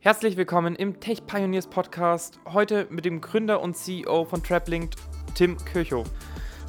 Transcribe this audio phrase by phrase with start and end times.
[0.00, 2.38] Herzlich willkommen im Tech Pioneers Podcast.
[2.46, 4.92] Heute mit dem Gründer und CEO von TrapLink,
[5.34, 6.08] Tim Kirchhoff.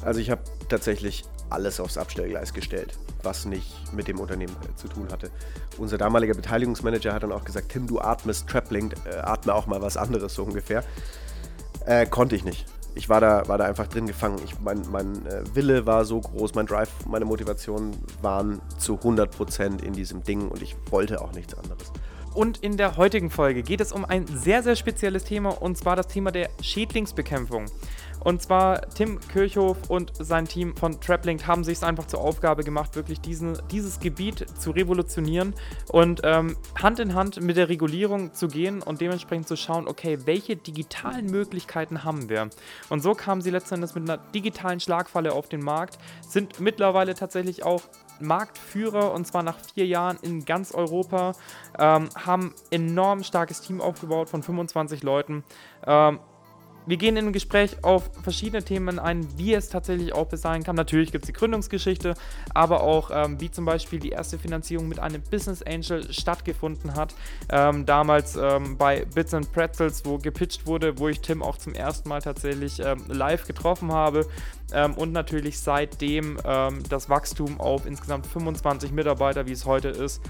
[0.04, 4.88] Also ich habe tatsächlich alles aufs Abstellgleis gestellt, was nicht mit dem Unternehmen äh, zu
[4.88, 5.30] tun hatte.
[5.78, 9.80] Unser damaliger Beteiligungsmanager hat dann auch gesagt, Tim, du atmest TrapLink, äh, atme auch mal
[9.80, 10.82] was anderes so ungefähr.
[11.86, 12.66] Äh, konnte ich nicht.
[12.96, 14.40] Ich war da, war da einfach drin gefangen.
[14.44, 17.92] Ich, mein mein äh, Wille war so groß, mein Drive, meine Motivation
[18.22, 21.92] waren zu 100% in diesem Ding und ich wollte auch nichts anderes.
[22.34, 25.96] Und in der heutigen Folge geht es um ein sehr, sehr spezielles Thema und zwar
[25.96, 27.66] das Thema der Schädlingsbekämpfung.
[28.20, 32.64] Und zwar Tim Kirchhoff und sein Team von TrapLink haben sich es einfach zur Aufgabe
[32.64, 35.54] gemacht, wirklich diesen, dieses Gebiet zu revolutionieren
[35.88, 40.18] und ähm, Hand in Hand mit der Regulierung zu gehen und dementsprechend zu schauen, okay,
[40.26, 42.50] welche digitalen Möglichkeiten haben wir?
[42.90, 47.64] Und so kamen sie letztendlich mit einer digitalen Schlagfalle auf den Markt, sind mittlerweile tatsächlich
[47.64, 47.80] auch
[48.20, 51.32] Marktführer und zwar nach vier Jahren in ganz Europa,
[51.78, 55.44] ähm, haben enorm starkes Team aufgebaut von 25 Leuten.
[55.86, 56.20] Ähm,
[56.90, 60.64] wir gehen in ein Gespräch auf verschiedene Themen ein, wie es tatsächlich auch bis sein
[60.64, 60.74] kann.
[60.74, 62.14] Natürlich gibt es die Gründungsgeschichte,
[62.52, 67.14] aber auch ähm, wie zum Beispiel die erste Finanzierung mit einem Business Angel stattgefunden hat.
[67.48, 71.74] Ähm, damals ähm, bei Bits and Pretzels, wo gepitcht wurde, wo ich Tim auch zum
[71.74, 74.26] ersten Mal tatsächlich ähm, live getroffen habe.
[74.72, 80.20] Ähm, und natürlich seitdem ähm, das Wachstum auf insgesamt 25 Mitarbeiter, wie es heute ist.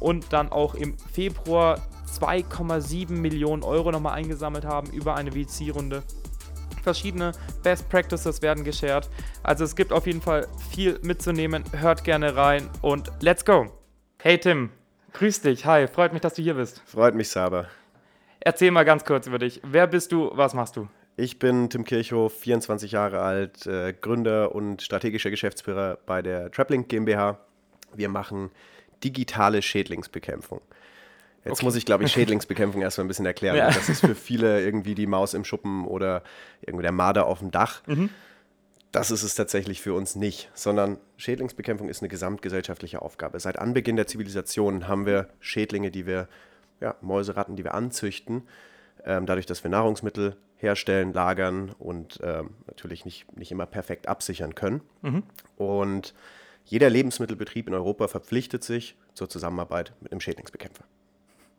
[0.00, 1.80] und dann auch im Februar
[2.20, 6.02] 2,7 Millionen Euro nochmal eingesammelt haben über eine VC-Runde.
[6.82, 9.08] Verschiedene Best Practices werden geshared.
[9.42, 11.64] Also es gibt auf jeden Fall viel mitzunehmen.
[11.72, 13.66] Hört gerne rein und let's go.
[14.20, 14.70] Hey Tim,
[15.14, 15.64] grüß dich.
[15.66, 16.82] Hi, freut mich, dass du hier bist.
[16.86, 17.68] Freut mich, Saber.
[18.40, 19.60] Erzähl mal ganz kurz über dich.
[19.64, 20.30] Wer bist du?
[20.34, 20.88] Was machst du?
[21.16, 26.88] Ich bin Tim Kirchhoff, 24 Jahre alt, äh, Gründer und strategischer Geschäftsführer bei der Traplink
[26.88, 27.38] GmbH.
[27.94, 28.50] Wir machen
[29.04, 30.60] digitale Schädlingsbekämpfung.
[31.44, 31.64] Jetzt okay.
[31.64, 33.56] muss ich, glaube ich, Schädlingsbekämpfung erstmal ein bisschen erklären.
[33.56, 33.66] Ja.
[33.66, 36.22] Das ist für viele irgendwie die Maus im Schuppen oder
[36.62, 37.82] irgendwie der Marder auf dem Dach.
[37.86, 38.08] Mhm.
[38.92, 43.40] Das ist es tatsächlich für uns nicht, sondern Schädlingsbekämpfung ist eine gesamtgesellschaftliche Aufgabe.
[43.40, 46.28] Seit Anbeginn der Zivilisation haben wir Schädlinge, die wir,
[46.80, 48.44] ja, Mäuse, Ratten, die wir anzüchten,
[49.04, 54.54] ähm, dadurch, dass wir Nahrungsmittel herstellen, lagern und ähm, natürlich nicht, nicht immer perfekt absichern
[54.54, 54.80] können.
[55.02, 55.24] Mhm.
[55.56, 56.14] Und
[56.64, 60.84] jeder Lebensmittelbetrieb in Europa verpflichtet sich zur Zusammenarbeit mit einem Schädlingsbekämpfer.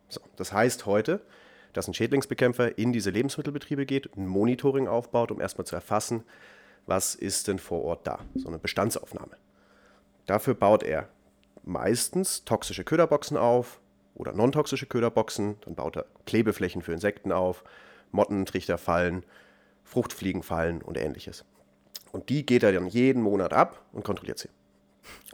[0.08, 1.20] So, das heißt heute,
[1.72, 6.24] dass ein Schädlingsbekämpfer in diese Lebensmittelbetriebe geht, ein Monitoring aufbaut, um erstmal zu erfassen,
[6.86, 9.36] was ist denn vor Ort da, so eine Bestandsaufnahme.
[10.26, 11.08] Dafür baut er
[11.64, 13.80] meistens toxische Köderboxen auf
[14.14, 17.64] oder non-toxische Köderboxen, dann baut er Klebeflächen für Insekten auf,
[18.12, 19.24] Mottentrichterfallen,
[19.84, 21.44] Fruchtfliegenfallen und ähnliches.
[22.12, 24.48] Und die geht er dann jeden Monat ab und kontrolliert sie.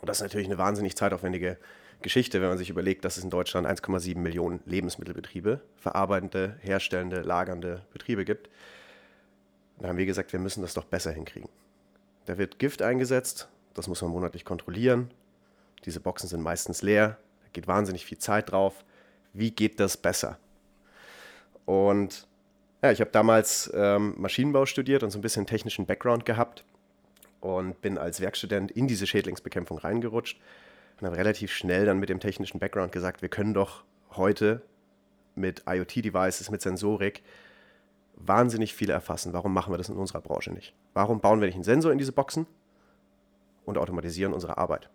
[0.01, 1.59] Und das ist natürlich eine wahnsinnig zeitaufwendige
[2.03, 7.83] Geschichte, wenn man sich überlegt, dass es in Deutschland 1,7 Millionen Lebensmittelbetriebe, verarbeitende, herstellende, lagernde
[7.93, 8.49] Betriebe gibt.
[9.79, 11.49] Da haben wir gesagt, wir müssen das doch besser hinkriegen.
[12.27, 15.11] Da wird Gift eingesetzt, das muss man monatlich kontrollieren.
[15.85, 18.85] Diese Boxen sind meistens leer, da geht wahnsinnig viel Zeit drauf.
[19.33, 20.39] Wie geht das besser?
[21.65, 22.29] Und
[22.83, 26.65] ja, ich habe damals ähm, Maschinenbau studiert und so ein bisschen technischen Background gehabt
[27.41, 30.39] und bin als Werkstudent in diese Schädlingsbekämpfung reingerutscht
[31.01, 33.85] und habe relativ schnell dann mit dem technischen Background gesagt, wir können doch
[34.17, 34.63] heute
[35.35, 37.23] mit IoT-Devices, mit Sensorik
[38.17, 39.33] wahnsinnig viel erfassen.
[39.33, 40.75] Warum machen wir das in unserer Branche nicht?
[40.95, 42.47] Warum bauen wir nicht einen Sensor in diese Boxen
[43.65, 44.91] und automatisieren unsere Arbeit?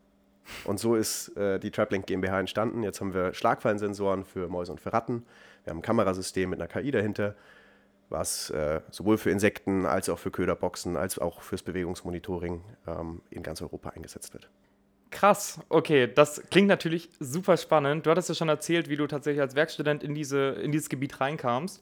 [0.63, 2.83] Und so ist äh, die TrapLink GmbH entstanden.
[2.83, 5.25] Jetzt haben wir Schlagfallensensoren für Mäuse und für Ratten.
[5.63, 7.35] Wir haben ein Kamerasystem mit einer KI dahinter,
[8.09, 13.43] was äh, sowohl für Insekten als auch für Köderboxen als auch fürs Bewegungsmonitoring ähm, in
[13.43, 14.49] ganz Europa eingesetzt wird.
[15.17, 18.05] Krass, okay, das klingt natürlich super spannend.
[18.05, 21.19] Du hattest ja schon erzählt, wie du tatsächlich als Werkstudent in, diese, in dieses Gebiet
[21.19, 21.81] reinkamst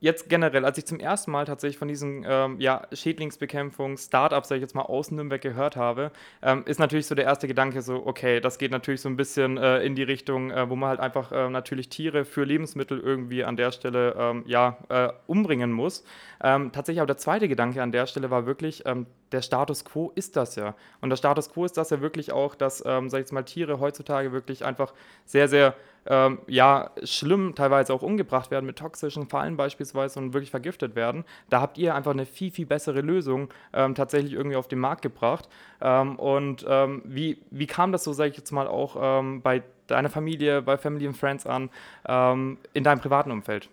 [0.00, 4.56] jetzt generell, als ich zum ersten Mal tatsächlich von diesen ähm, ja, Schädlingsbekämpfung, Startups, sag
[4.56, 6.10] ich jetzt mal, aus Nürnberg gehört habe,
[6.42, 9.58] ähm, ist natürlich so der erste Gedanke so, okay, das geht natürlich so ein bisschen
[9.58, 13.44] äh, in die Richtung, äh, wo man halt einfach äh, natürlich Tiere für Lebensmittel irgendwie
[13.44, 16.04] an der Stelle ähm, ja, äh, umbringen muss.
[16.42, 20.10] Ähm, tatsächlich aber der zweite Gedanke an der Stelle war wirklich, ähm, der Status quo
[20.14, 20.74] ist das ja.
[21.00, 23.42] Und der Status quo ist das ja wirklich auch, dass, ähm, sag ich jetzt mal,
[23.42, 24.94] Tiere heutzutage wirklich einfach
[25.24, 25.74] sehr, sehr
[26.06, 31.24] ähm, ja, schlimm teilweise auch umgebracht werden mit toxischen Fallen beispielsweise und wirklich vergiftet werden.
[31.48, 35.02] Da habt ihr einfach eine viel, viel bessere Lösung ähm, tatsächlich irgendwie auf den Markt
[35.02, 35.48] gebracht.
[35.80, 39.62] Ähm, und ähm, wie, wie kam das so, sage ich jetzt mal, auch ähm, bei
[39.86, 41.70] deiner Familie, bei Family and Friends an,
[42.06, 43.68] ähm, in deinem privaten Umfeld?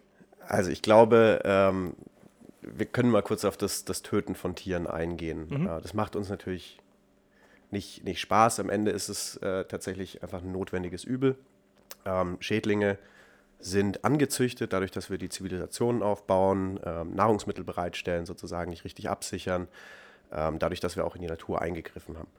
[0.47, 1.41] Also ich glaube,
[2.61, 5.47] wir können mal kurz auf das, das Töten von Tieren eingehen.
[5.49, 5.65] Mhm.
[5.65, 6.79] Das macht uns natürlich
[7.69, 8.61] nicht, nicht Spaß.
[8.61, 11.37] Am Ende ist es äh, tatsächlich einfach ein notwendiges Übel
[12.05, 12.97] ähm, Schädlinge
[13.59, 19.67] sind angezüchtet, dadurch, dass wir die Zivilisationen aufbauen, ähm, Nahrungsmittel bereitstellen, sozusagen nicht richtig absichern,
[20.31, 22.29] ähm, dadurch, dass wir auch in die Natur eingegriffen haben.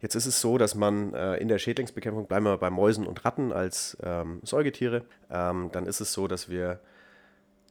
[0.00, 3.24] Jetzt ist es so, dass man äh, in der Schädlingsbekämpfung, bleiben wir bei Mäusen und
[3.24, 6.80] Ratten als ähm, Säugetiere, ähm, dann ist es so, dass wir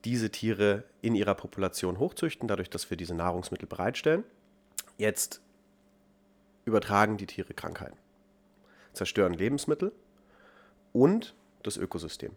[0.06, 4.24] diese Tiere in ihrer Population hochzüchten, dadurch, dass wir diese Nahrungsmittel bereitstellen.
[4.98, 5.42] Jetzt
[6.63, 7.98] übertragen die Tiere Krankheiten,
[8.94, 9.92] zerstören Lebensmittel
[10.95, 12.31] und das Ökosystem.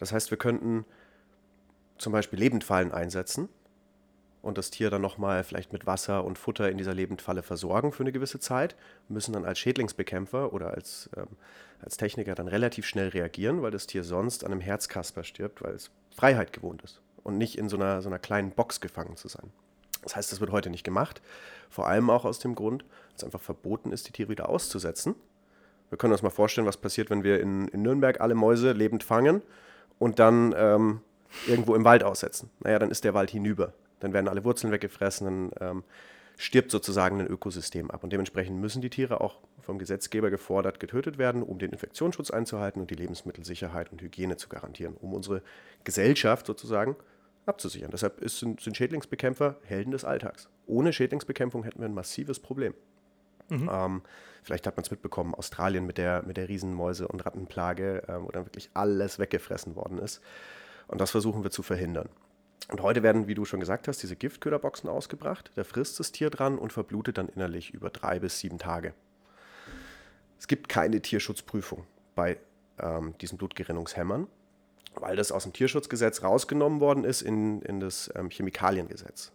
[0.00, 0.84] Das heißt, wir könnten
[1.96, 3.48] zum Beispiel Lebendfallen einsetzen
[4.42, 8.02] und das Tier dann nochmal vielleicht mit Wasser und Futter in dieser Lebendfalle versorgen für
[8.02, 8.74] eine gewisse Zeit,
[9.08, 11.28] müssen dann als Schädlingsbekämpfer oder als, ähm,
[11.80, 15.74] als Techniker dann relativ schnell reagieren, weil das Tier sonst an einem Herzkasper stirbt, weil
[15.74, 19.28] es Freiheit gewohnt ist und nicht in so einer, so einer kleinen Box gefangen zu
[19.28, 19.52] sein.
[20.02, 21.22] Das heißt, das wird heute nicht gemacht,
[21.70, 25.14] vor allem auch aus dem Grund, dass es einfach verboten ist, die Tiere wieder auszusetzen.
[25.90, 29.04] Wir können uns mal vorstellen, was passiert, wenn wir in, in Nürnberg alle Mäuse lebend
[29.04, 29.42] fangen
[29.98, 31.00] und dann ähm,
[31.46, 32.50] irgendwo im Wald aussetzen.
[32.60, 33.72] Naja, dann ist der Wald hinüber.
[34.00, 35.84] Dann werden alle Wurzeln weggefressen, dann ähm,
[36.36, 38.02] stirbt sozusagen ein Ökosystem ab.
[38.02, 42.80] Und dementsprechend müssen die Tiere auch vom Gesetzgeber gefordert getötet werden, um den Infektionsschutz einzuhalten
[42.80, 45.42] und die Lebensmittelsicherheit und Hygiene zu garantieren, um unsere
[45.84, 46.96] Gesellschaft sozusagen
[47.46, 47.90] abzusichern.
[47.90, 50.48] Deshalb ist, sind, sind Schädlingsbekämpfer Helden des Alltags.
[50.66, 52.74] Ohne Schädlingsbekämpfung hätten wir ein massives Problem.
[53.48, 53.70] Mhm.
[53.72, 54.02] Ähm,
[54.42, 58.30] vielleicht hat man es mitbekommen, Australien mit der, mit der Riesenmäuse- und Rattenplage, äh, wo
[58.30, 60.20] dann wirklich alles weggefressen worden ist.
[60.88, 62.08] Und das versuchen wir zu verhindern.
[62.70, 65.50] Und heute werden, wie du schon gesagt hast, diese Giftköderboxen ausgebracht.
[65.54, 68.94] Da frisst das Tier dran und verblutet dann innerlich über drei bis sieben Tage.
[70.38, 72.38] Es gibt keine Tierschutzprüfung bei
[72.78, 74.28] ähm, diesen Blutgerinnungshämmern,
[74.94, 79.32] weil das aus dem Tierschutzgesetz rausgenommen worden ist in, in das ähm, Chemikaliengesetz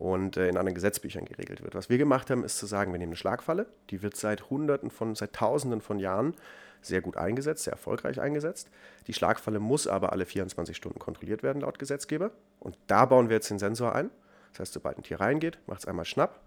[0.00, 1.74] und äh, in anderen Gesetzbüchern geregelt wird.
[1.74, 4.90] Was wir gemacht haben, ist zu sagen, wir nehmen eine Schlagfalle, die wird seit Hunderten
[4.90, 6.34] von, seit Tausenden von Jahren
[6.80, 8.70] sehr gut eingesetzt, sehr erfolgreich eingesetzt.
[9.06, 12.30] Die Schlagfalle muss aber alle 24 Stunden kontrolliert werden laut Gesetzgeber.
[12.60, 14.08] Und da bauen wir jetzt den Sensor ein.
[14.52, 16.40] Das heißt, sobald ein Tier reingeht, macht es einmal Schnapp.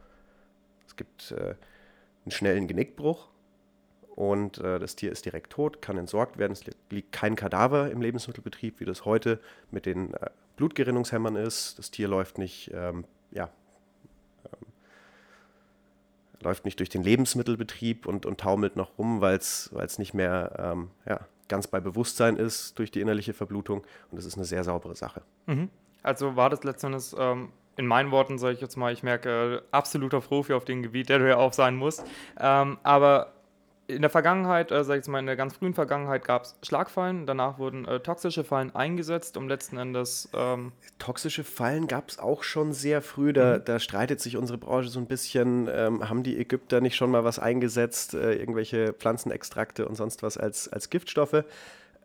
[0.87, 1.53] Es gibt äh,
[2.25, 3.27] einen schnellen Genickbruch
[4.15, 6.53] und äh, das Tier ist direkt tot, kann entsorgt werden.
[6.53, 9.39] Es liegt kein Kadaver im Lebensmittelbetrieb, wie das heute
[9.69, 11.77] mit den äh, Blutgerinnungshämmern ist.
[11.77, 13.49] Das Tier läuft nicht ähm, ja,
[14.45, 14.67] ähm,
[16.41, 20.91] läuft nicht durch den Lebensmittelbetrieb und, und taumelt noch rum, weil es nicht mehr ähm,
[21.05, 23.79] ja, ganz bei Bewusstsein ist durch die innerliche Verblutung.
[24.11, 25.21] Und das ist eine sehr saubere Sache.
[25.45, 25.69] Mhm.
[26.01, 30.21] Also war das letztendlich ähm, in meinen Worten, sage ich jetzt mal, ich merke, absoluter
[30.21, 32.03] Profi auf dem Gebiet, der du ja auch sein musst.
[32.39, 33.33] Ähm, aber
[33.87, 36.55] in der Vergangenheit, äh, sag ich jetzt mal, in der ganz frühen Vergangenheit gab es
[36.63, 40.29] Schlagfallen, danach wurden äh, toxische Fallen eingesetzt, um letzten Endes.
[40.33, 43.65] Ähm toxische Fallen gab es auch schon sehr früh, da, mhm.
[43.65, 45.69] da, streitet sich unsere Branche so ein bisschen.
[45.71, 50.37] Ähm, haben die Ägypter nicht schon mal was eingesetzt, äh, irgendwelche Pflanzenextrakte und sonst was
[50.37, 51.43] als, als Giftstoffe?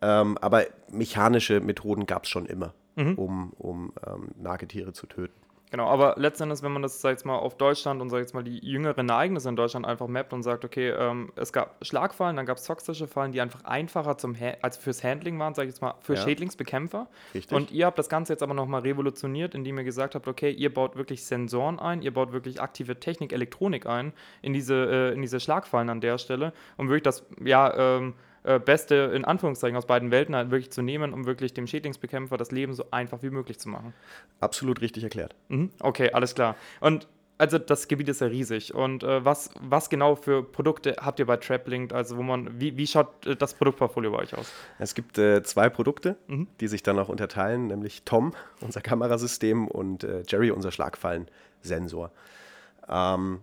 [0.01, 3.15] Ähm, aber mechanische Methoden gab es schon immer, mhm.
[3.15, 5.48] um, um ähm, Nagetiere zu töten.
[5.71, 8.35] Genau, aber letztendlich, wenn man das, sag ich mal, auf Deutschland und, sag ich jetzt
[8.35, 12.37] mal, die jüngeren Ereignisse in Deutschland einfach mappt und sagt, okay, ähm, es gab Schlagfallen,
[12.37, 15.65] dann gab es toxische Fallen, die einfach einfacher zum ha als fürs Handling waren, sag
[15.65, 16.23] ich jetzt mal, für ja.
[16.23, 17.09] Schädlingsbekämpfer.
[17.35, 17.57] Richtig.
[17.57, 20.73] Und ihr habt das Ganze jetzt aber nochmal revolutioniert, indem ihr gesagt habt, okay, ihr
[20.73, 24.13] baut wirklich Sensoren ein, ihr baut wirklich aktive Technik, Elektronik ein
[24.43, 28.15] in diese, äh, in diese Schlagfallen an der Stelle, um wirklich das, ja, ähm,
[28.49, 32.39] äh, Beste in Anführungszeichen aus beiden Welten halt wirklich zu nehmen, um wirklich dem Schädlingsbekämpfer
[32.39, 33.93] das Leben so einfach wie möglich zu machen.
[34.41, 35.35] Absolut richtig erklärt.
[35.49, 35.71] Mhm.
[35.81, 36.57] Okay, alles klar.
[36.81, 37.07] Und
[37.37, 38.75] also das Gebiet ist ja riesig.
[38.75, 41.93] Und äh, was, was genau für Produkte habt ihr bei TrapLink?
[41.93, 44.51] Also wo man, wie, wie schaut äh, das Produktportfolio bei euch aus?
[44.79, 46.49] Es gibt äh, zwei Produkte, mhm.
[46.61, 48.33] die sich dann auch unterteilen, nämlich Tom,
[48.63, 52.11] unser Kamerasystem, und äh, Jerry, unser Schlagfallensensor.
[52.89, 53.41] Ähm,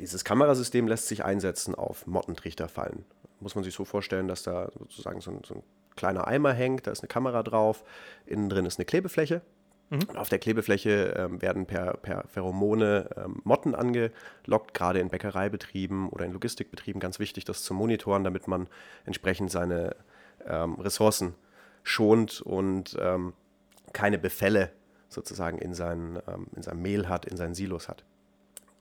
[0.00, 3.04] dieses Kamerasystem lässt sich einsetzen auf Mottentrichterfallen
[3.44, 5.62] muss man sich so vorstellen, dass da sozusagen so ein, so ein
[5.94, 7.84] kleiner Eimer hängt, da ist eine Kamera drauf,
[8.26, 9.42] innen drin ist eine Klebefläche.
[9.90, 10.16] Mhm.
[10.16, 16.24] Auf der Klebefläche ähm, werden per, per Pheromone ähm, Motten angelockt, gerade in Bäckereibetrieben oder
[16.24, 17.00] in Logistikbetrieben.
[17.00, 18.66] Ganz wichtig, das zu monitoren, damit man
[19.04, 19.94] entsprechend seine
[20.46, 21.34] ähm, Ressourcen
[21.82, 23.34] schont und ähm,
[23.92, 24.72] keine Befälle
[25.10, 28.04] sozusagen in, sein, ähm, in seinem Mehl hat, in seinen Silos hat.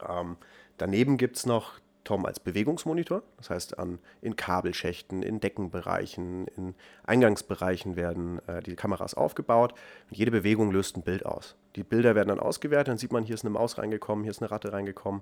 [0.07, 0.37] Ähm,
[0.77, 1.73] daneben gibt es noch
[2.03, 3.23] Tom als Bewegungsmonitor.
[3.37, 9.73] Das heißt, an, in Kabelschächten, in Deckenbereichen, in Eingangsbereichen werden äh, die Kameras aufgebaut
[10.09, 11.55] und jede Bewegung löst ein Bild aus.
[11.75, 14.41] Die Bilder werden dann ausgewertet, dann sieht man, hier ist eine Maus reingekommen, hier ist
[14.41, 15.21] eine Ratte reingekommen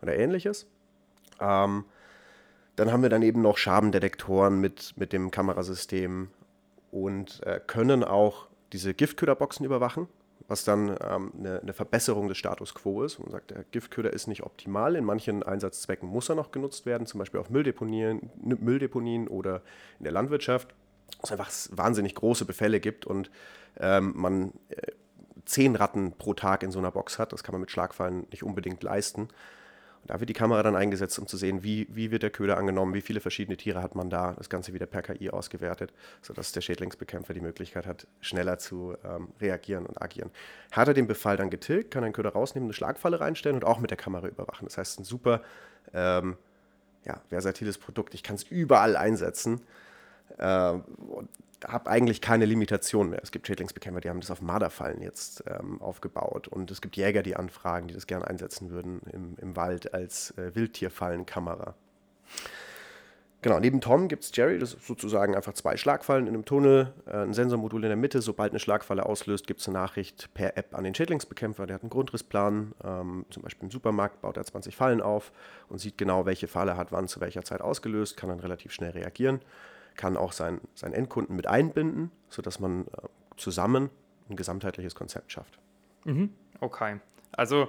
[0.00, 0.66] oder ähnliches.
[1.40, 1.84] Ähm,
[2.76, 6.28] dann haben wir dann eben noch Schabendetektoren mit, mit dem Kamerasystem
[6.90, 10.08] und äh, können auch diese Giftköderboxen überwachen
[10.48, 13.18] was dann ähm, eine, eine, Verbesserung des Status quo ist.
[13.18, 14.96] Man sagt, der Giftköder ist nicht optimal.
[14.96, 19.62] In manchen Einsatzzwecken muss er noch genutzt werden, zum Beispiel auf Mülldeponien, Mülldeponien oder
[19.98, 20.74] in der Landwirtschaft.
[21.22, 23.30] es einfach wahnsinnig große Befälle gibt und
[23.78, 24.92] ähm, man äh,
[25.44, 27.32] zehn Ratten pro Tag in so einer Box hat.
[27.32, 29.28] Das kann man mit Schlagfallen nicht unbedingt leisten.
[30.06, 32.92] Da wird die Kamera dann eingesetzt, um zu sehen, wie, wie wird der Köder angenommen,
[32.92, 34.32] wie viele verschiedene Tiere hat man da.
[34.32, 35.92] Das Ganze wieder per KI ausgewertet,
[36.22, 40.30] sodass der Schädlingsbekämpfer die Möglichkeit hat, schneller zu ähm, reagieren und agieren.
[40.72, 43.64] Hat er den Befall dann getilgt, kann er den Köder rausnehmen, eine Schlagfalle reinstellen und
[43.64, 44.66] auch mit der Kamera überwachen.
[44.66, 45.42] Das heißt, ein super
[45.94, 46.36] ähm,
[47.04, 48.14] ja, versatiles Produkt.
[48.14, 49.60] Ich kann es überall einsetzen.
[50.38, 50.78] Äh,
[51.66, 53.20] habe eigentlich keine Limitation mehr.
[53.22, 56.48] Es gibt Schädlingsbekämpfer, die haben das auf Marderfallen jetzt ähm, aufgebaut.
[56.48, 60.32] Und es gibt Jäger, die anfragen, die das gerne einsetzen würden im, im Wald als
[60.38, 61.74] äh, Wildtierfallenkamera.
[63.42, 66.92] Genau, neben Tom gibt es Jerry, das ist sozusagen einfach zwei Schlagfallen in einem Tunnel,
[67.06, 68.22] äh, ein Sensormodul in der Mitte.
[68.22, 71.66] Sobald eine Schlagfalle auslöst, gibt es eine Nachricht per App an den Schädlingsbekämpfer.
[71.66, 75.32] Der hat einen Grundrissplan, ähm, zum Beispiel im Supermarkt baut er 20 Fallen auf
[75.68, 78.92] und sieht genau, welche Falle hat wann zu welcher Zeit ausgelöst, kann dann relativ schnell
[78.92, 79.40] reagieren
[79.96, 83.90] kann auch sein, seinen Endkunden mit einbinden, sodass man äh, zusammen
[84.28, 85.58] ein gesamtheitliches Konzept schafft.
[86.04, 86.30] Mhm.
[86.60, 87.00] Okay.
[87.32, 87.68] Also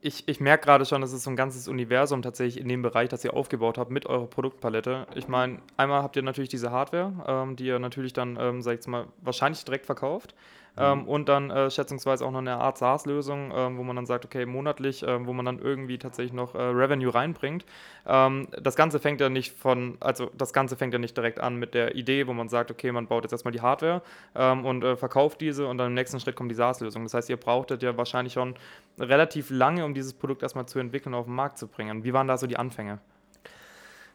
[0.00, 3.08] ich, ich merke gerade schon, das ist so ein ganzes Universum tatsächlich in dem Bereich,
[3.08, 5.06] das ihr aufgebaut habt mit eurer Produktpalette.
[5.14, 8.80] Ich meine, einmal habt ihr natürlich diese Hardware, ähm, die ihr natürlich dann, ähm, sag
[8.80, 10.34] ich mal, wahrscheinlich direkt verkauft.
[10.78, 11.08] Ähm, mhm.
[11.08, 14.46] und dann äh, schätzungsweise auch noch eine Art SaaS-Lösung, ähm, wo man dann sagt, okay,
[14.46, 17.66] monatlich, äh, wo man dann irgendwie tatsächlich noch äh, Revenue reinbringt.
[18.06, 21.56] Ähm, das Ganze fängt ja nicht von, also das Ganze fängt ja nicht direkt an
[21.56, 24.00] mit der Idee, wo man sagt, okay, man baut jetzt erstmal die Hardware
[24.34, 27.02] ähm, und äh, verkauft diese und dann im nächsten Schritt kommt die SaaS-Lösung.
[27.02, 28.54] Das heißt, ihr brauchtet ja wahrscheinlich schon
[28.98, 32.02] relativ lange, um dieses Produkt erstmal zu entwickeln und auf den Markt zu bringen.
[32.02, 32.98] Wie waren da so die Anfänge?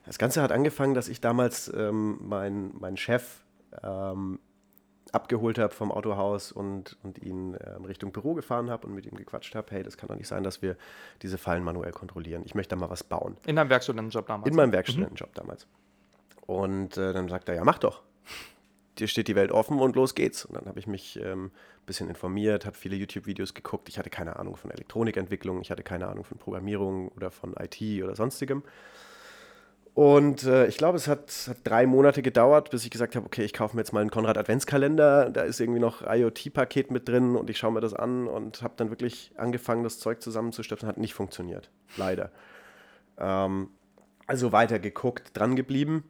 [0.07, 3.41] Das Ganze hat angefangen, dass ich damals ähm, meinen mein Chef
[3.83, 4.39] ähm,
[5.13, 9.15] abgeholt habe vom Autohaus und, und ihn äh, Richtung Büro gefahren habe und mit ihm
[9.15, 10.75] gequatscht habe, hey, das kann doch nicht sein, dass wir
[11.21, 12.43] diese Fallen manuell kontrollieren.
[12.45, 13.37] Ich möchte da mal was bauen.
[13.45, 14.49] In deinem Werkstudentenjob damals?
[14.49, 15.35] In meinem Werkstudentenjob mhm.
[15.35, 15.67] damals.
[16.45, 18.01] Und äh, dann sagt er, ja, mach doch.
[18.97, 20.45] Dir steht die Welt offen und los geht's.
[20.45, 21.51] Und dann habe ich mich ein ähm,
[21.85, 23.89] bisschen informiert, habe viele YouTube-Videos geguckt.
[23.89, 27.81] Ich hatte keine Ahnung von Elektronikentwicklung, ich hatte keine Ahnung von Programmierung oder von IT
[28.03, 28.63] oder sonstigem.
[29.97, 33.43] Und äh, ich glaube, es hat, hat, drei Monate gedauert, bis ich gesagt habe, okay,
[33.43, 35.31] ich kaufe mir jetzt mal einen Konrad Adventskalender.
[35.31, 38.75] Da ist irgendwie noch IoT-Paket mit drin und ich schaue mir das an und habe
[38.77, 40.87] dann wirklich angefangen, das Zeug zusammenzustöpseln.
[40.87, 42.29] Hat nicht funktioniert, leider.
[43.17, 43.69] Ähm,
[44.27, 46.03] also weiter geguckt, dran geblieben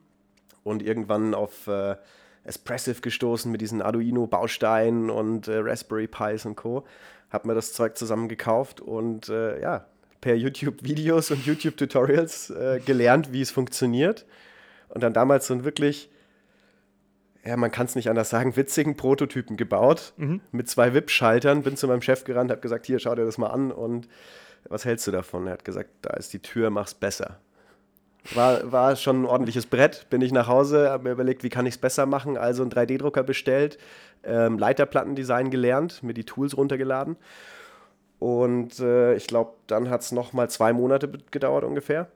[0.65, 1.95] und irgendwann auf äh,
[2.43, 6.83] Espressive gestoßen mit diesen Arduino-Bausteinen und äh, Raspberry Pis und Co.
[7.29, 9.85] Habe mir das Zeug zusammen gekauft und äh, ja,
[10.21, 14.25] per YouTube-Videos und YouTube-Tutorials äh, gelernt, wie es funktioniert.
[14.89, 16.09] Und dann damals so ein wirklich,
[17.43, 20.41] ja, man kann es nicht anders sagen, witzigen Prototypen gebaut mhm.
[20.51, 21.63] mit zwei WIP-Schaltern.
[21.63, 24.07] Bin zu meinem Chef gerannt, habe gesagt, hier, schau dir das mal an und
[24.69, 25.47] was hältst du davon?
[25.47, 27.39] Er hat gesagt, da ist die Tür, mach's besser.
[28.33, 30.09] War, war schon ein ordentliches Brett.
[30.09, 32.37] Bin ich nach Hause, habe mir überlegt, wie kann ich es besser machen.
[32.37, 33.77] Also einen 3D-Drucker bestellt,
[34.23, 37.15] ähm, Leiterplattendesign gelernt, mir die Tools runtergeladen
[38.19, 42.07] und äh, ich glaube, dann hat es nochmal zwei Monate gedauert ungefähr.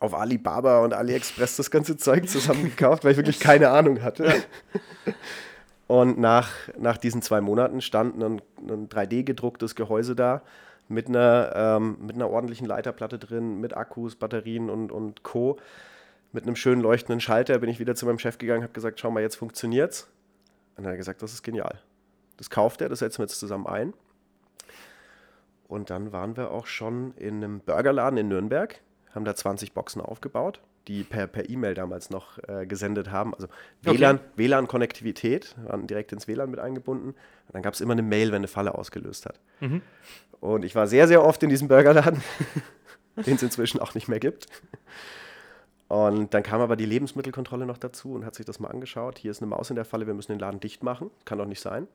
[0.00, 4.32] Auf Alibaba und AliExpress das ganze Zeug zusammengekauft, weil ich wirklich keine Ahnung hatte.
[5.88, 10.42] Und nach, nach diesen zwei Monaten stand ein, ein 3D-gedrucktes Gehäuse da
[10.86, 15.58] mit einer, ähm, mit einer ordentlichen Leiterplatte drin, mit Akkus, Batterien und, und Co.
[16.32, 19.10] Mit einem schönen leuchtenden Schalter bin ich wieder zu meinem Chef gegangen, habe gesagt, schau
[19.10, 20.08] mal, jetzt funktioniert's.
[20.76, 21.80] Und er hat gesagt, das ist genial.
[22.36, 23.94] Das kauft er, das setzen wir jetzt zusammen ein.
[25.68, 28.80] Und dann waren wir auch schon in einem Burgerladen in Nürnberg,
[29.14, 33.34] haben da 20 Boxen aufgebaut, die per, per E-Mail damals noch äh, gesendet haben.
[33.34, 33.48] Also
[33.82, 34.24] WLAN, okay.
[34.36, 37.08] WLAN-Konnektivität, waren direkt ins WLAN mit eingebunden.
[37.10, 39.38] Und dann gab es immer eine Mail, wenn eine Falle ausgelöst hat.
[39.60, 39.82] Mhm.
[40.40, 42.22] Und ich war sehr, sehr oft in diesem Burgerladen,
[43.26, 44.46] den es inzwischen auch nicht mehr gibt.
[45.88, 49.18] Und dann kam aber die Lebensmittelkontrolle noch dazu und hat sich das mal angeschaut.
[49.18, 51.10] Hier ist eine Maus in der Falle, wir müssen den Laden dicht machen.
[51.26, 51.88] Kann doch nicht sein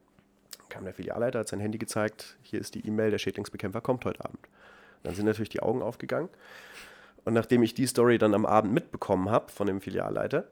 [0.70, 4.24] kam der Filialleiter, hat sein Handy gezeigt, hier ist die E-Mail, der Schädlingsbekämpfer kommt heute
[4.24, 4.40] Abend.
[4.40, 6.30] Und dann sind natürlich die Augen aufgegangen.
[7.26, 10.48] Und nachdem ich die Story dann am Abend mitbekommen habe von dem Filialleiter,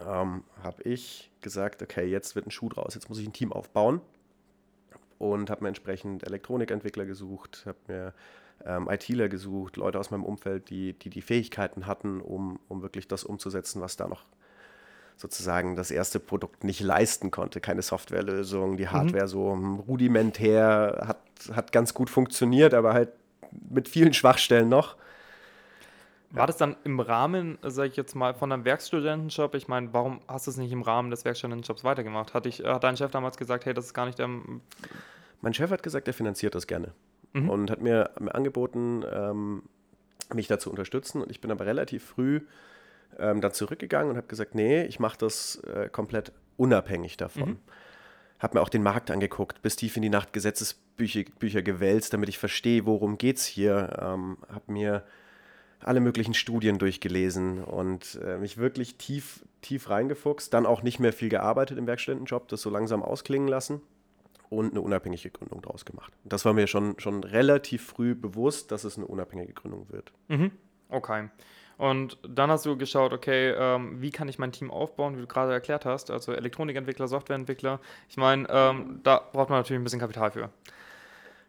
[0.00, 3.52] ähm, habe ich gesagt, okay, jetzt wird ein Schuh draus, jetzt muss ich ein Team
[3.52, 4.00] aufbauen.
[5.18, 8.14] Und habe mir entsprechend Elektronikentwickler gesucht, habe mir
[8.64, 13.08] ähm, ITler gesucht, Leute aus meinem Umfeld, die die, die Fähigkeiten hatten, um, um wirklich
[13.08, 14.24] das umzusetzen, was da noch
[15.16, 17.60] sozusagen das erste Produkt nicht leisten konnte.
[17.60, 19.28] Keine Softwarelösung, die Hardware mhm.
[19.28, 19.52] so
[19.88, 21.20] rudimentär, hat,
[21.54, 23.10] hat ganz gut funktioniert, aber halt
[23.70, 24.96] mit vielen Schwachstellen noch.
[26.30, 29.54] War das dann im Rahmen, sage ich jetzt mal, von einem Werkstudentenjob?
[29.54, 32.34] Ich meine, warum hast du es nicht im Rahmen des Werkstudentenjobs weitergemacht?
[32.34, 34.28] Hat, ich, hat dein Chef damals gesagt, hey, das ist gar nicht der.
[35.40, 36.92] Mein Chef hat gesagt, er finanziert das gerne.
[37.32, 37.48] Mhm.
[37.48, 39.62] Und hat mir, mir angeboten, ähm,
[40.34, 41.22] mich da zu unterstützen.
[41.22, 42.42] Und ich bin aber relativ früh
[43.18, 47.50] ähm, dann zurückgegangen und habe gesagt, nee, ich mache das äh, komplett unabhängig davon.
[47.50, 47.58] Mhm.
[48.38, 52.28] Habe mir auch den Markt angeguckt, bis tief in die Nacht Gesetzesbücher Bücher gewälzt, damit
[52.28, 53.98] ich verstehe, worum es hier.
[54.00, 55.04] Ähm, habe mir
[55.80, 60.52] alle möglichen Studien durchgelesen und äh, mich wirklich tief, tief reingefuchst.
[60.52, 63.80] Dann auch nicht mehr viel gearbeitet im Werkstudentenjob, das so langsam ausklingen lassen
[64.48, 66.12] und eine unabhängige Gründung daraus gemacht.
[66.24, 70.12] Das war mir schon, schon relativ früh bewusst, dass es eine unabhängige Gründung wird.
[70.28, 70.50] Mhm.
[70.88, 71.28] Okay.
[71.78, 75.26] Und dann hast du geschaut, okay, ähm, wie kann ich mein Team aufbauen, wie du
[75.26, 77.80] gerade erklärt hast, also Elektronikentwickler, Softwareentwickler.
[78.08, 80.48] Ich meine, ähm, da braucht man natürlich ein bisschen Kapital für.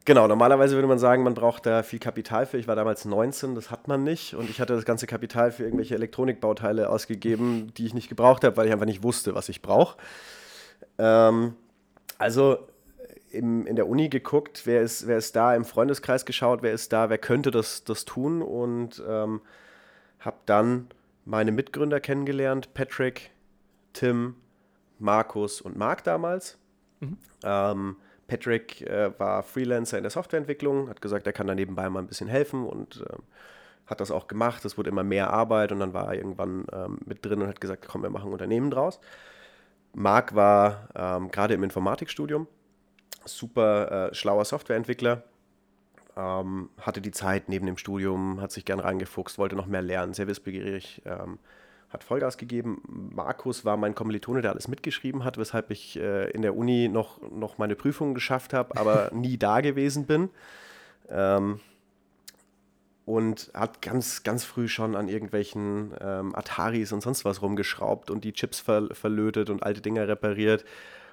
[0.04, 2.58] Genau, normalerweise würde man sagen, man braucht da viel Kapital für.
[2.58, 4.36] Ich war damals 19, das hat man nicht.
[4.36, 8.56] Und ich hatte das ganze Kapital für irgendwelche Elektronikbauteile ausgegeben, die ich nicht gebraucht habe,
[8.56, 9.98] weil ich einfach nicht wusste, was ich brauche.
[10.98, 11.56] Ähm,
[12.18, 12.68] also
[13.32, 16.94] im, in der Uni geguckt, wer ist, wer ist da, im Freundeskreis geschaut, wer ist
[16.94, 19.42] da, wer könnte das, das tun und ähm,
[20.20, 20.88] habe dann
[21.26, 23.32] meine Mitgründer kennengelernt, Patrick,
[23.94, 24.36] Tim,
[25.00, 26.58] Markus und Marc damals.
[27.00, 27.18] Mhm.
[27.44, 27.96] Ähm,
[28.28, 32.08] Patrick äh, war Freelancer in der Softwareentwicklung, hat gesagt, er kann da nebenbei mal ein
[32.08, 33.18] bisschen helfen und äh,
[33.86, 34.66] hat das auch gemacht.
[34.66, 37.62] Es wurde immer mehr Arbeit und dann war er irgendwann ähm, mit drin und hat
[37.62, 39.00] gesagt, komm, wir machen ein Unternehmen draus.
[39.94, 42.48] Marc war ähm, gerade im Informatikstudium,
[43.26, 45.24] super äh, schlauer Softwareentwickler,
[46.18, 50.14] ähm, hatte die Zeit neben dem Studium, hat sich gern reingefuchst, wollte noch mehr lernen,
[50.14, 51.38] sehr wissbegierig, ähm,
[51.90, 52.82] hat Vollgas gegeben.
[53.14, 57.22] Markus war mein Kommilitone, der alles mitgeschrieben hat, weshalb ich äh, in der Uni noch,
[57.32, 60.30] noch meine Prüfungen geschafft habe, aber nie da gewesen bin.
[61.10, 61.60] Ähm,
[63.06, 68.26] und hat ganz, ganz früh schon an irgendwelchen ähm, Ataris und sonst was rumgeschraubt und
[68.26, 70.66] die Chips ver verlötet und alte Dinger repariert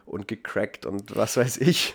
[0.05, 1.95] und gecrackt und was weiß ich.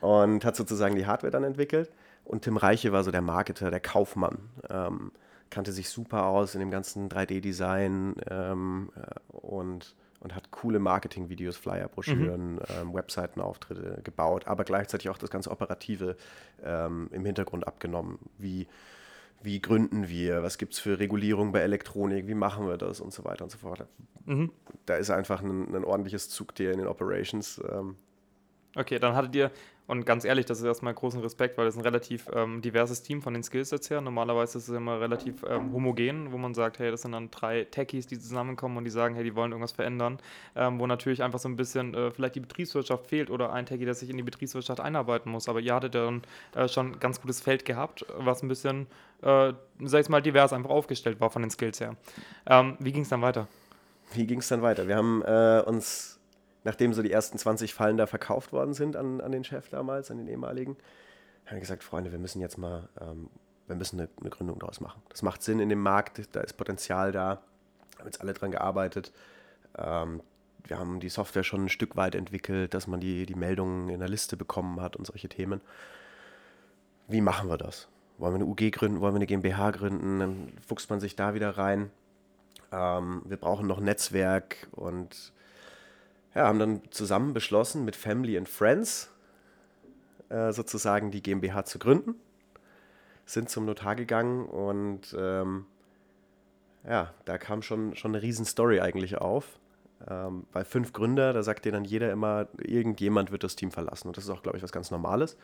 [0.00, 1.90] Und hat sozusagen die Hardware dann entwickelt.
[2.24, 4.38] Und Tim Reiche war so der Marketer, der Kaufmann.
[4.68, 5.12] Ähm,
[5.52, 11.56] kannte sich super aus in dem ganzen 3D-Design ähm, äh, und, und hat coole Marketing-Videos,
[11.56, 12.60] Flyer, Broschüren, mhm.
[12.80, 16.16] ähm, Webseitenauftritte gebaut, aber gleichzeitig auch das ganze Operative
[16.64, 18.18] ähm, im Hintergrund abgenommen.
[18.38, 18.66] Wie,
[19.42, 23.12] wie gründen wir, was gibt es für Regulierung bei Elektronik, wie machen wir das und
[23.12, 23.86] so weiter und so fort.
[24.24, 24.50] Mhm.
[24.86, 27.60] Da ist einfach ein, ein ordentliches Zugtier in den Operations.
[27.70, 27.96] Ähm.
[28.74, 29.50] Okay, dann hattet ihr
[29.88, 33.02] und ganz ehrlich, das ist erstmal großen Respekt, weil das ist ein relativ ähm, diverses
[33.02, 34.00] Team von den Skillsets her.
[34.00, 37.64] Normalerweise ist es immer relativ ähm, homogen, wo man sagt, hey, das sind dann drei
[37.64, 40.18] Techies, die zusammenkommen und die sagen, hey, die wollen irgendwas verändern.
[40.54, 43.84] Ähm, wo natürlich einfach so ein bisschen äh, vielleicht die Betriebswirtschaft fehlt oder ein Techie,
[43.84, 45.48] der sich in die Betriebswirtschaft einarbeiten muss.
[45.48, 46.22] Aber ihr hattet dann
[46.54, 48.86] äh, schon ein ganz gutes Feld gehabt, was ein bisschen,
[49.22, 51.96] äh, sag ich mal, divers einfach aufgestellt war von den Skills her.
[52.46, 53.48] Ähm, wie ging es dann weiter?
[54.14, 54.86] Wie ging es dann weiter?
[54.86, 56.11] Wir haben äh, uns
[56.64, 60.10] nachdem so die ersten 20 Fallen da verkauft worden sind an, an den Chef damals,
[60.10, 60.76] an den ehemaligen,
[61.46, 63.28] haben wir gesagt, Freunde, wir müssen jetzt mal, ähm,
[63.66, 65.02] wir müssen eine, eine, Gründung daraus machen.
[65.08, 67.42] Das macht Sinn in dem Markt, da ist Potenzial da,
[67.98, 69.12] haben jetzt alle dran gearbeitet.
[69.76, 70.20] Ähm,
[70.64, 73.98] wir haben die Software schon ein Stück weit entwickelt, dass man die, die Meldungen in
[73.98, 75.60] der Liste bekommen hat und solche Themen.
[77.08, 77.88] Wie machen wir das?
[78.18, 79.00] Wollen wir eine UG gründen?
[79.00, 80.20] Wollen wir eine GmbH gründen?
[80.20, 81.90] Dann fuchst man sich da wieder rein.
[82.70, 85.32] Ähm, wir brauchen noch Netzwerk und
[86.34, 89.10] ja, haben dann zusammen beschlossen, mit Family and Friends
[90.28, 92.14] äh, sozusagen die GmbH zu gründen.
[93.26, 95.66] Sind zum Notar gegangen und ähm,
[96.84, 99.58] ja, da kam schon, schon eine Riesenstory eigentlich auf.
[100.08, 104.08] Ähm, bei fünf Gründer, da sagt dir dann jeder immer, irgendjemand wird das Team verlassen.
[104.08, 105.36] Und das ist auch, glaube ich, was ganz Normales.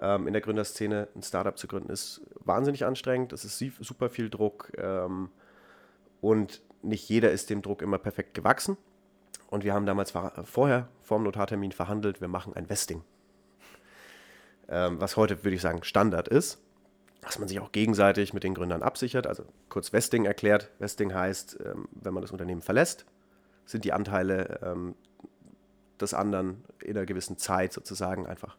[0.00, 3.32] Ähm, in der Gründerszene ein Startup zu gründen ist wahnsinnig anstrengend.
[3.32, 4.70] Es ist super viel Druck.
[4.78, 5.30] Ähm,
[6.20, 8.76] und nicht jeder ist dem Druck immer perfekt gewachsen.
[9.50, 10.12] Und wir haben damals
[10.44, 13.02] vorher, vor dem Notartermin, verhandelt, wir machen ein Vesting.
[14.68, 16.58] Ähm, was heute, würde ich sagen, Standard ist.
[17.20, 19.26] Dass man sich auch gegenseitig mit den Gründern absichert.
[19.26, 20.70] Also kurz Vesting erklärt.
[20.78, 23.04] Vesting heißt, ähm, wenn man das Unternehmen verlässt,
[23.66, 24.94] sind die Anteile ähm,
[26.00, 28.56] des anderen in einer gewissen Zeit sozusagen einfach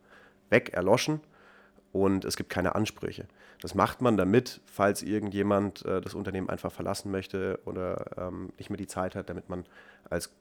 [0.50, 1.22] weg, erloschen
[1.92, 3.26] und es gibt keine Ansprüche.
[3.62, 8.70] Das macht man damit, falls irgendjemand äh, das Unternehmen einfach verlassen möchte oder ähm, nicht
[8.70, 9.66] mehr die Zeit hat, damit man
[10.10, 10.32] als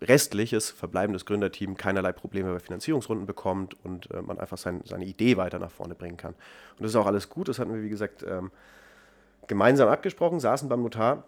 [0.00, 5.36] restliches, verbleibendes Gründerteam keinerlei Probleme bei Finanzierungsrunden bekommt und äh, man einfach sein, seine Idee
[5.36, 6.34] weiter nach vorne bringen kann.
[6.34, 8.50] Und das ist auch alles gut, das hatten wir, wie gesagt, ähm,
[9.48, 11.24] gemeinsam abgesprochen, saßen beim Notar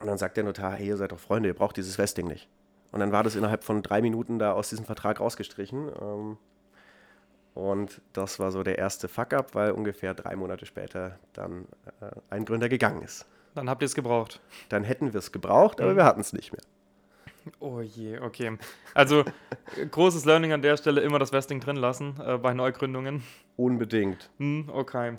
[0.00, 2.48] und dann sagt der Notar, hey, ihr seid doch Freunde, ihr braucht dieses Vesting nicht.
[2.92, 5.90] Und dann war das innerhalb von drei Minuten da aus diesem Vertrag rausgestrichen.
[6.00, 6.36] Ähm,
[7.54, 11.66] und das war so der erste Fuck-up, weil ungefähr drei Monate später dann
[12.00, 13.26] äh, ein Gründer gegangen ist.
[13.54, 14.40] Dann habt ihr es gebraucht.
[14.68, 15.96] Dann hätten wir es gebraucht, aber mhm.
[15.96, 16.62] wir hatten es nicht mehr.
[17.58, 18.56] Oh je, okay.
[18.94, 19.24] Also
[19.90, 23.22] großes Learning an der Stelle, immer das Vesting drin lassen äh, bei Neugründungen.
[23.56, 24.30] Unbedingt.
[24.38, 25.16] Hm, okay.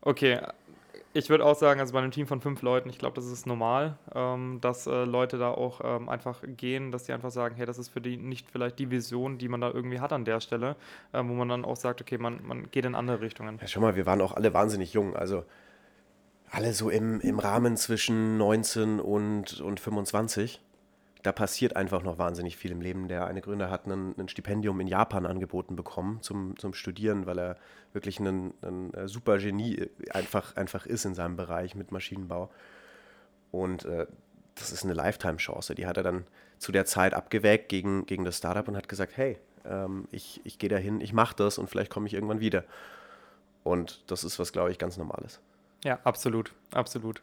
[0.00, 0.40] Okay.
[1.12, 3.44] Ich würde auch sagen, also bei einem Team von fünf Leuten, ich glaube, das ist
[3.44, 7.66] normal, ähm, dass äh, Leute da auch ähm, einfach gehen, dass die einfach sagen, hey,
[7.66, 10.40] das ist für die nicht vielleicht die Vision, die man da irgendwie hat an der
[10.40, 10.76] Stelle,
[11.12, 13.58] äh, wo man dann auch sagt, okay, man, man geht in andere Richtungen.
[13.60, 15.44] Ja, schau mal, wir waren auch alle wahnsinnig jung, also
[16.48, 20.60] alle so im, im Rahmen zwischen 19 und, und 25
[21.22, 23.08] da passiert einfach noch wahnsinnig viel im Leben.
[23.08, 27.56] Der eine Gründer hat ein, Stipendium in Japan angeboten bekommen zum, zum Studieren, weil er
[27.92, 32.50] wirklich ein, ein äh, super Genie äh, einfach, einfach ist in seinem Bereich mit Maschinenbau.
[33.50, 34.06] Und äh,
[34.54, 35.74] das ist eine Lifetime-Chance.
[35.74, 36.24] Die hat er dann
[36.58, 40.58] zu der Zeit abgewägt gegen, gegen das Startup und hat gesagt, hey, ähm, ich, ich
[40.58, 42.64] gehe dahin, ich mache das und vielleicht komme ich irgendwann wieder.
[43.62, 45.40] Und das ist was, glaube ich, ganz Normales.
[45.84, 47.22] Ja, absolut, absolut.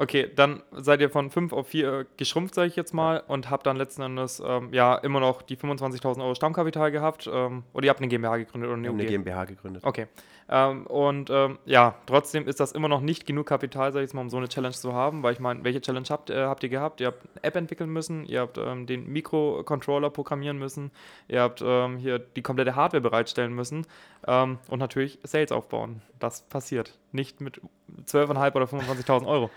[0.00, 3.66] Okay, dann seid ihr von 5 auf 4 geschrumpft, sage ich jetzt mal, und habt
[3.66, 7.28] dann letzten Endes ähm, ja immer noch die 25.000 Euro Stammkapital gehabt.
[7.30, 9.82] Ähm, oder ihr habt eine GmbH gegründet oder eine, eine GmbH gegründet.
[9.84, 10.06] Okay.
[10.48, 14.14] Ähm, und ähm, ja, trotzdem ist das immer noch nicht genug Kapital, sage ich jetzt
[14.14, 16.62] mal, um so eine Challenge zu haben, weil ich meine, welche Challenge habt, äh, habt
[16.62, 17.00] ihr gehabt?
[17.00, 20.92] Ihr habt eine App entwickeln müssen, ihr habt ähm, den Mikrocontroller programmieren müssen,
[21.26, 23.86] ihr habt ähm, hier die komplette Hardware bereitstellen müssen
[24.26, 26.02] und natürlich Sales aufbauen.
[26.18, 27.60] Das passiert nicht mit
[28.04, 29.48] 12.500 oder 25.000 Euro.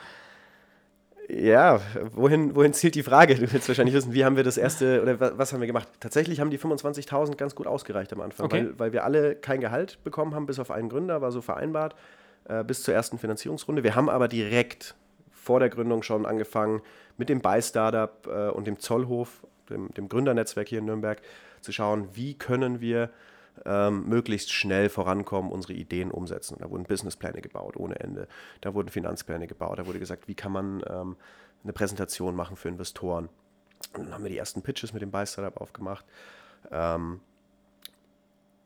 [1.29, 1.79] Ja,
[2.13, 3.36] wohin, wohin zielt die Frage?
[3.36, 5.88] Du willst wahrscheinlich wissen, wie haben wir das erste oder was, haben wir gemacht?
[5.99, 8.65] Tatsächlich haben die 25.000 ganz gut ausgereicht am Anfang, okay.
[8.65, 11.95] weil, weil wir alle kein Gehalt bekommen haben, bis auf einen Gründer, war so vereinbart,
[12.45, 13.84] äh, bis zur ersten Finanzierungsrunde.
[13.84, 14.95] Wir haben aber direkt
[15.31, 16.81] vor der Gründung schon angefangen,
[17.17, 21.21] mit dem Buy-Startup äh, und dem Zollhof, dem, dem Gründernetzwerk hier in Nürnberg,
[21.62, 23.10] zu schauen, wie können wir
[23.65, 26.58] ähm, möglichst schnell vorankommen, unsere Ideen umsetzen.
[26.60, 28.28] Da wurden Businesspläne gebaut ohne Ende.
[28.62, 29.80] Da wurden Finanzpläne gebaut.
[29.80, 31.15] Da wurde gesagt, wie kann man ähm,
[31.63, 33.30] eine Präsentation machen für Investoren.
[33.93, 36.06] Und dann haben wir die ersten Pitches mit dem Buy Startup aufgemacht.
[36.71, 37.19] Ähm,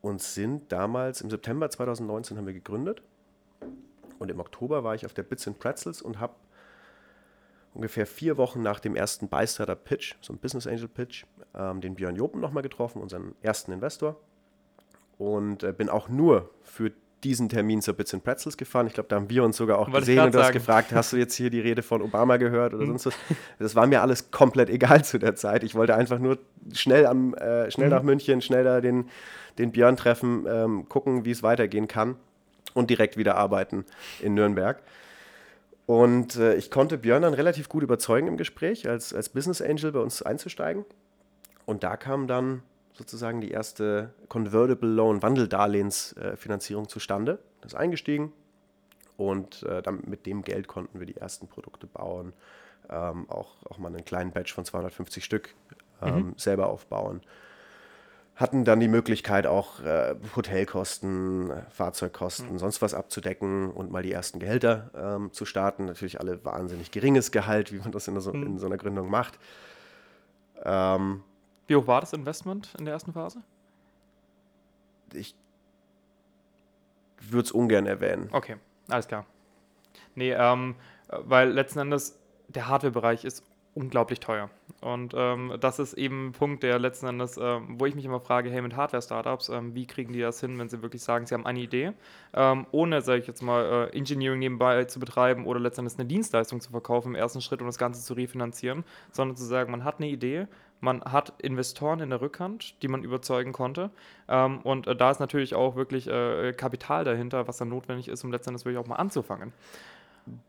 [0.02, 3.02] und sind damals im September 2019 haben wir gegründet.
[4.18, 6.34] Und im Oktober war ich auf der Bits and Pretzels und habe
[7.74, 11.80] ungefähr vier Wochen nach dem ersten Buy Startup Pitch, so ein Business Angel Pitch, ähm,
[11.80, 14.16] den Björn Jopen nochmal getroffen, unseren ersten Investor
[15.18, 16.92] und äh, bin auch nur für
[17.24, 18.86] diesen Termin zur Bits and Pretzels gefahren.
[18.86, 21.12] Ich glaube, da haben wir uns sogar auch Wollte gesehen und du hast gefragt, hast
[21.12, 22.98] du jetzt hier die Rede von Obama gehört oder mhm.
[22.98, 23.14] sonst was?
[23.58, 25.64] Das war mir alles komplett egal zu der Zeit.
[25.64, 26.38] Ich wollte einfach nur
[26.72, 27.94] schnell, am, äh, schnell mhm.
[27.94, 29.08] nach München, schnell da den,
[29.58, 32.16] den Björn treffen, ähm, gucken, wie es weitergehen kann
[32.74, 33.84] und direkt wieder arbeiten
[34.20, 34.82] in Nürnberg.
[35.86, 39.92] Und äh, ich konnte Björn dann relativ gut überzeugen im Gespräch, als, als Business Angel
[39.92, 40.84] bei uns einzusteigen.
[41.64, 42.62] Und da kam dann
[42.96, 47.38] sozusagen die erste Convertible Loan Wandeldarlehensfinanzierung zustande.
[47.60, 48.32] Das ist eingestiegen
[49.16, 52.32] und äh, dann mit dem Geld konnten wir die ersten Produkte bauen,
[52.88, 55.54] ähm, auch, auch mal einen kleinen Batch von 250 Stück
[56.02, 56.34] ähm, mhm.
[56.36, 57.20] selber aufbauen.
[58.34, 62.58] Hatten dann die Möglichkeit auch äh, Hotelkosten, Fahrzeugkosten, mhm.
[62.58, 65.86] sonst was abzudecken und mal die ersten Gehälter ähm, zu starten.
[65.86, 68.42] Natürlich alle wahnsinnig geringes Gehalt, wie man das in so, mhm.
[68.42, 69.38] in so einer Gründung macht.
[70.64, 71.22] Ähm,
[71.66, 73.42] wie hoch war das Investment in der ersten Phase?
[75.12, 75.34] Ich
[77.20, 78.28] würde es ungern erwähnen.
[78.32, 78.56] Okay,
[78.88, 79.26] alles klar.
[80.14, 80.74] Nee, ähm,
[81.08, 83.44] weil letzten Endes der Hardware-Bereich ist
[83.76, 84.48] unglaublich teuer.
[84.80, 88.20] Und ähm, das ist eben ein Punkt, der letzten Endes, ähm, wo ich mich immer
[88.20, 91.34] frage, hey, mit Hardware-Startups, ähm, wie kriegen die das hin, wenn sie wirklich sagen, sie
[91.34, 91.92] haben eine Idee,
[92.32, 96.08] ähm, ohne, sage ich jetzt mal, äh, Engineering nebenbei zu betreiben oder letzten Endes eine
[96.08, 99.84] Dienstleistung zu verkaufen im ersten Schritt und das Ganze zu refinanzieren, sondern zu sagen, man
[99.84, 100.46] hat eine Idee,
[100.86, 103.90] man hat Investoren in der Rückhand, die man überzeugen konnte.
[104.28, 108.24] Ähm, und äh, da ist natürlich auch wirklich äh, Kapital dahinter, was dann notwendig ist,
[108.24, 109.52] um letztendlich wirklich auch mal anzufangen.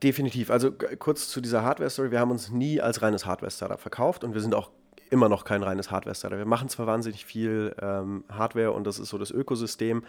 [0.02, 0.50] Definitiv.
[0.50, 2.12] Also kurz zu dieser Hardware-Story.
[2.12, 4.72] Wir haben uns nie als reines Hardware-Startup verkauft und wir sind auch
[5.10, 6.38] immer noch kein reines Hardware-Startup.
[6.38, 10.04] Wir machen zwar wahnsinnig viel ähm, Hardware und das ist so das Ökosystem,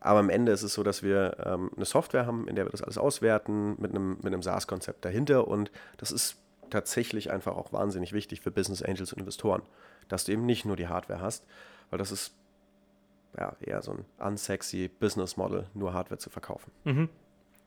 [0.00, 2.70] aber am Ende ist es so, dass wir ähm, eine Software haben, in der wir
[2.70, 6.36] das alles auswerten, mit einem, mit einem SaaS-Konzept dahinter und das ist
[6.74, 9.62] tatsächlich einfach auch wahnsinnig wichtig für Business Angels und Investoren,
[10.08, 11.46] dass du eben nicht nur die Hardware hast,
[11.90, 12.34] weil das ist
[13.38, 16.72] ja eher so ein unsexy Business Model, nur Hardware zu verkaufen.
[16.84, 17.08] Mhm.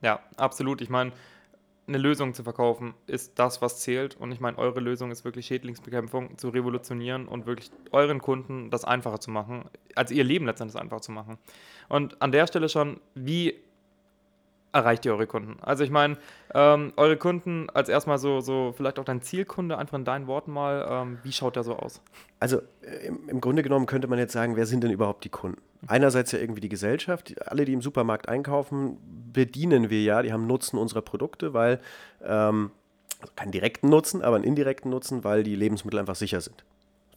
[0.01, 0.81] Ja, absolut.
[0.81, 1.13] Ich meine,
[1.87, 4.17] eine Lösung zu verkaufen ist das, was zählt.
[4.17, 8.83] Und ich meine, eure Lösung ist wirklich Schädlingsbekämpfung zu revolutionieren und wirklich euren Kunden das
[8.83, 11.37] einfacher zu machen, also ihr Leben letztendlich einfacher zu machen.
[11.87, 13.55] Und an der Stelle schon, wie
[14.77, 15.57] erreicht ihr eure Kunden?
[15.61, 16.17] Also ich meine,
[16.53, 20.51] ähm, eure Kunden als erstmal so, so vielleicht auch dein Zielkunde, einfach in deinen Worten
[20.51, 22.01] mal, ähm, wie schaut der so aus?
[22.39, 25.29] Also äh, im, im, Grunde genommen könnte man jetzt sagen, wer sind denn überhaupt die
[25.29, 25.61] Kunden?
[25.87, 28.97] Einerseits ja irgendwie die Gesellschaft, alle, die im Supermarkt einkaufen,
[29.33, 31.79] bedienen wir ja, die haben Nutzen unserer Produkte, weil,
[32.23, 32.71] ähm,
[33.19, 36.63] also keinen direkten Nutzen, aber einen indirekten Nutzen, weil die Lebensmittel einfach sicher sind.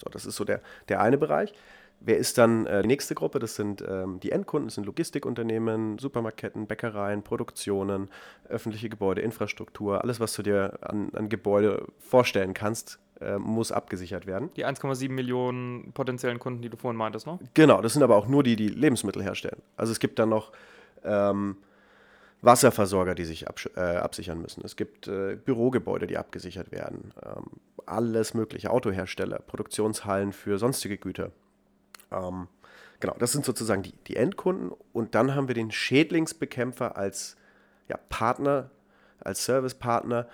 [0.02, 1.52] So, das ist so der, der eine Bereich.
[2.00, 3.38] Wer ist dann äh, die nächste Gruppe?
[3.38, 8.08] Das sind ähm, die Endkunden, das sind Logistikunternehmen, Supermarktketten, Bäckereien, Produktionen,
[8.48, 14.26] öffentliche Gebäude, Infrastruktur, alles, was du dir an, an Gebäude vorstellen kannst, äh, muss abgesichert
[14.26, 14.50] werden.
[14.56, 17.38] Die 1,7 Millionen potenziellen Kunden, die du vorhin meintest, ne?
[17.54, 19.60] Genau, das sind aber auch nur die, die Lebensmittel herstellen.
[19.76, 20.52] Also es gibt dann noch
[21.04, 21.56] ähm,
[22.42, 23.44] Wasserversorger, die sich
[23.76, 24.64] äh, absichern müssen.
[24.64, 27.12] Es gibt äh, Bürogebäude, die abgesichert werden.
[27.22, 27.44] Ähm,
[27.86, 31.32] alles mögliche, Autohersteller, Produktionshallen für sonstige Güter.
[32.10, 32.48] Ähm,
[33.00, 34.72] genau, das sind sozusagen die, die Endkunden.
[34.92, 37.36] Und dann haben wir den Schädlingsbekämpfer als
[37.88, 38.70] ja, Partner,
[39.20, 40.28] als Servicepartner,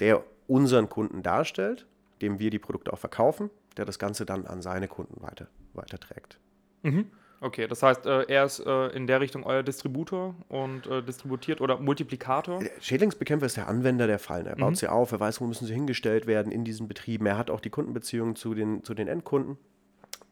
[0.00, 1.86] der unseren Kunden darstellt,
[2.20, 6.38] dem wir die Produkte auch verkaufen, der das Ganze dann an seine Kunden weiter, weiterträgt.
[6.82, 7.10] Mhm.
[7.40, 11.60] Okay, das heißt, äh, er ist äh, in der Richtung euer Distributor und äh, distributiert
[11.60, 12.60] oder Multiplikator?
[12.60, 14.46] Der Schädlingsbekämpfer ist der Anwender der Fallen.
[14.46, 14.74] Er baut mhm.
[14.76, 17.26] sie auf, er weiß, wo müssen sie hingestellt werden in diesen Betrieben.
[17.26, 19.58] Er hat auch die Kundenbeziehungen zu den, zu den Endkunden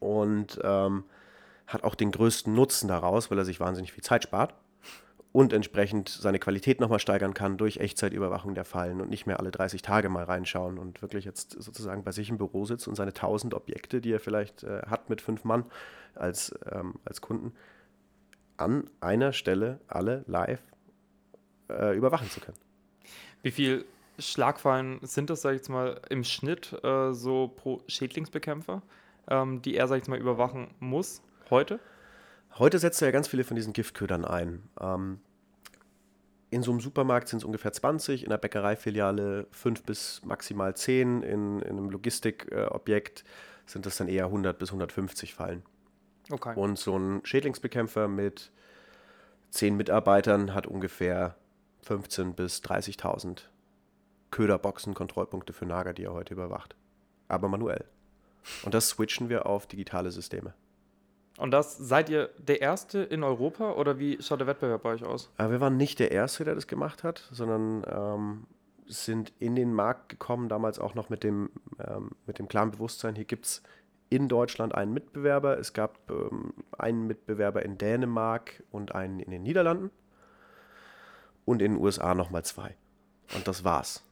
[0.01, 1.05] und ähm,
[1.67, 4.53] hat auch den größten Nutzen daraus, weil er sich wahnsinnig viel Zeit spart
[5.31, 9.51] und entsprechend seine Qualität nochmal steigern kann durch Echtzeitüberwachung der Fallen und nicht mehr alle
[9.51, 13.11] 30 Tage mal reinschauen und wirklich jetzt sozusagen bei sich im Büro sitzt und seine
[13.11, 15.63] 1000 Objekte, die er vielleicht äh, hat mit fünf Mann,
[16.15, 17.53] als, ähm, als Kunden
[18.57, 20.61] an einer Stelle alle live
[21.69, 22.57] äh, überwachen zu können.
[23.41, 23.85] Wie viel
[24.19, 28.81] Schlagfallen sind das, sag ich jetzt mal, im Schnitt äh, so pro Schädlingsbekämpfer,
[29.31, 31.79] ähm, die er, sag ich mal, überwachen muss heute?
[32.59, 34.69] Heute setzt er ja ganz viele von diesen Giftködern ein.
[34.79, 35.19] Ähm,
[36.49, 41.23] in so einem Supermarkt sind es ungefähr 20, in der Bäckereifiliale 5 bis maximal 10,
[41.23, 43.23] in, in einem Logistikobjekt äh,
[43.65, 45.63] sind das dann eher 100 bis 150 Fallen.
[46.29, 46.53] Okay.
[46.59, 48.51] Und so ein Schädlingsbekämpfer mit
[49.49, 51.35] zehn Mitarbeitern hat ungefähr
[51.87, 53.43] 15.000 bis 30.000
[54.29, 56.75] Köderboxen, Kontrollpunkte für Nager, die er heute überwacht.
[57.27, 57.85] Aber manuell.
[58.63, 60.53] Und das switchen wir auf digitale Systeme.
[61.37, 65.03] Und das seid ihr der Erste in Europa oder wie schaut der Wettbewerb bei euch
[65.03, 65.31] aus?
[65.37, 68.47] Aber wir waren nicht der Erste, der das gemacht hat, sondern ähm,
[68.85, 71.49] sind in den Markt gekommen, damals auch noch mit dem,
[71.79, 73.63] ähm, mit dem klaren Bewusstsein, hier gibt es
[74.11, 75.57] in Deutschland einen Mitbewerber.
[75.57, 79.89] Es gab ähm, einen Mitbewerber in Dänemark und einen in den Niederlanden.
[81.45, 82.75] Und in den USA nochmal zwei.
[83.33, 84.03] Und das war's.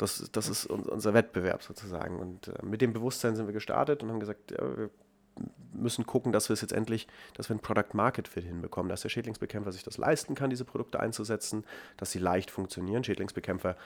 [0.00, 2.18] Das, das ist unser Wettbewerb sozusagen.
[2.18, 4.90] Und äh, mit dem Bewusstsein sind wir gestartet und haben gesagt, ja, wir
[5.74, 9.02] müssen gucken, dass wir es jetzt endlich, dass wir ein Product Market Fit hinbekommen, dass
[9.02, 11.64] der Schädlingsbekämpfer sich das leisten kann, diese Produkte einzusetzen,
[11.98, 13.04] dass sie leicht funktionieren.
[13.04, 13.76] Schädlingsbekämpfer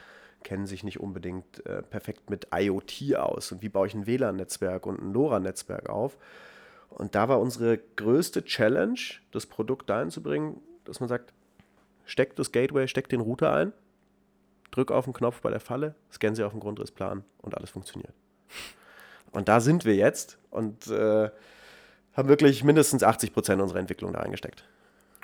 [0.44, 4.86] kennen sich nicht unbedingt äh, perfekt mit IoT aus und wie baue ich ein WLAN-Netzwerk
[4.86, 6.16] und ein LoRa-Netzwerk auf.
[6.90, 9.00] Und da war unsere größte Challenge,
[9.32, 11.32] das Produkt dahin zu bringen, dass man sagt,
[12.04, 13.72] steck das Gateway, steck den Router ein,
[14.74, 18.12] drück auf den Knopf bei der Falle, scan sie auf den Grundrissplan und alles funktioniert.
[19.32, 21.30] Und da sind wir jetzt und äh,
[22.12, 24.64] haben wirklich mindestens 80 Prozent unserer Entwicklung da eingesteckt.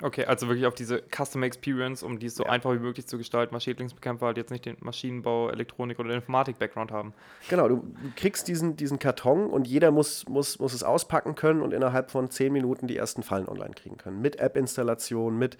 [0.03, 2.49] Okay, also wirklich auf diese Customer Experience, um die so ja.
[2.49, 6.91] einfach wie möglich zu gestalten, weil Schädlingsbekämpfer halt jetzt nicht den Maschinenbau, Elektronik oder Informatik-Background
[6.91, 7.13] haben.
[7.49, 7.83] Genau, du
[8.15, 12.31] kriegst diesen, diesen Karton und jeder muss, muss, muss es auspacken können und innerhalb von
[12.31, 14.21] zehn Minuten die ersten Fallen online kriegen können.
[14.21, 15.57] Mit App-Installation, mit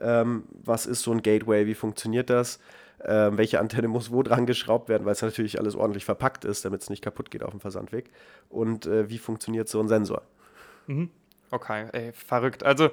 [0.00, 2.58] ähm, was ist so ein Gateway, wie funktioniert das,
[3.04, 6.64] ähm, welche Antenne muss wo dran geschraubt werden, weil es natürlich alles ordentlich verpackt ist,
[6.64, 8.10] damit es nicht kaputt geht auf dem Versandweg.
[8.48, 10.22] Und äh, wie funktioniert so ein Sensor.
[10.86, 11.10] Mhm.
[11.50, 12.64] Okay, ey, verrückt.
[12.64, 12.90] Also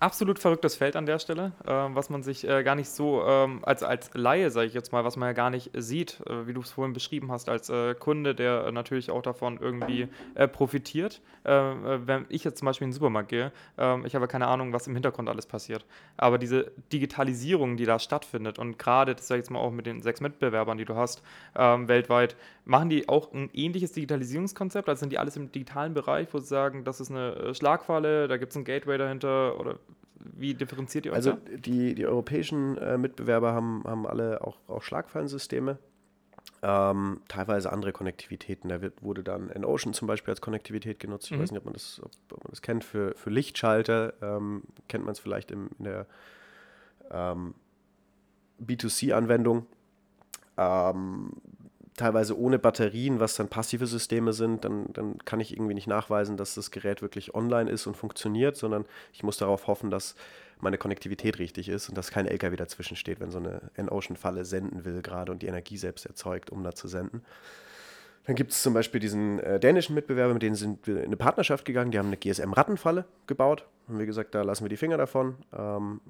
[0.00, 3.60] absolut verrücktes Feld an der Stelle, äh, was man sich äh, gar nicht so ähm,
[3.62, 6.54] als, als Laie, sage ich jetzt mal, was man ja gar nicht sieht, äh, wie
[6.54, 11.20] du es vorhin beschrieben hast, als äh, Kunde, der natürlich auch davon irgendwie äh, profitiert.
[11.44, 14.72] Äh, wenn ich jetzt zum Beispiel in den Supermarkt gehe, ähm, ich habe keine Ahnung,
[14.72, 15.84] was im Hintergrund alles passiert.
[16.16, 19.86] Aber diese Digitalisierung, die da stattfindet und gerade, das sage ich jetzt mal auch mit
[19.86, 21.22] den sechs Mitbewerbern, die du hast,
[21.54, 22.36] ähm, weltweit,
[22.70, 24.88] machen die auch ein ähnliches Digitalisierungskonzept?
[24.88, 28.36] Also sind die alles im digitalen Bereich, wo sie sagen, das ist eine Schlagfalle, da
[28.36, 29.78] gibt es ein Gateway dahinter oder
[30.20, 34.82] wie differenziert ihr euch Also die, die europäischen äh, Mitbewerber haben, haben alle auch, auch
[34.82, 35.78] Schlagfallensysteme.
[36.62, 38.68] Ähm, teilweise andere Konnektivitäten.
[38.68, 41.30] Da wird, wurde dann in Ocean zum Beispiel als Konnektivität genutzt.
[41.30, 41.42] Ich mhm.
[41.42, 42.84] weiß nicht, ob man das, ob, ob man das kennt.
[42.84, 46.06] Für, für Lichtschalter ähm, kennt man es vielleicht im, in der
[47.10, 47.54] ähm,
[48.64, 49.66] B2C-Anwendung.
[52.00, 56.38] Teilweise ohne Batterien, was dann passive Systeme sind, dann, dann kann ich irgendwie nicht nachweisen,
[56.38, 60.14] dass das Gerät wirklich online ist und funktioniert, sondern ich muss darauf hoffen, dass
[60.60, 64.86] meine Konnektivität richtig ist und dass kein LKW dazwischen steht, wenn so eine N-Ocean-Falle senden
[64.86, 67.20] will gerade und die Energie selbst erzeugt, um da zu senden.
[68.24, 71.18] Dann gibt es zum Beispiel diesen äh, dänischen Mitbewerber, mit denen sind wir in eine
[71.18, 71.90] Partnerschaft gegangen.
[71.90, 73.66] Die haben eine GSM-Rattenfalle gebaut.
[73.88, 75.34] Haben wir gesagt, da lassen wir die Finger davon.
[75.54, 76.00] Ähm,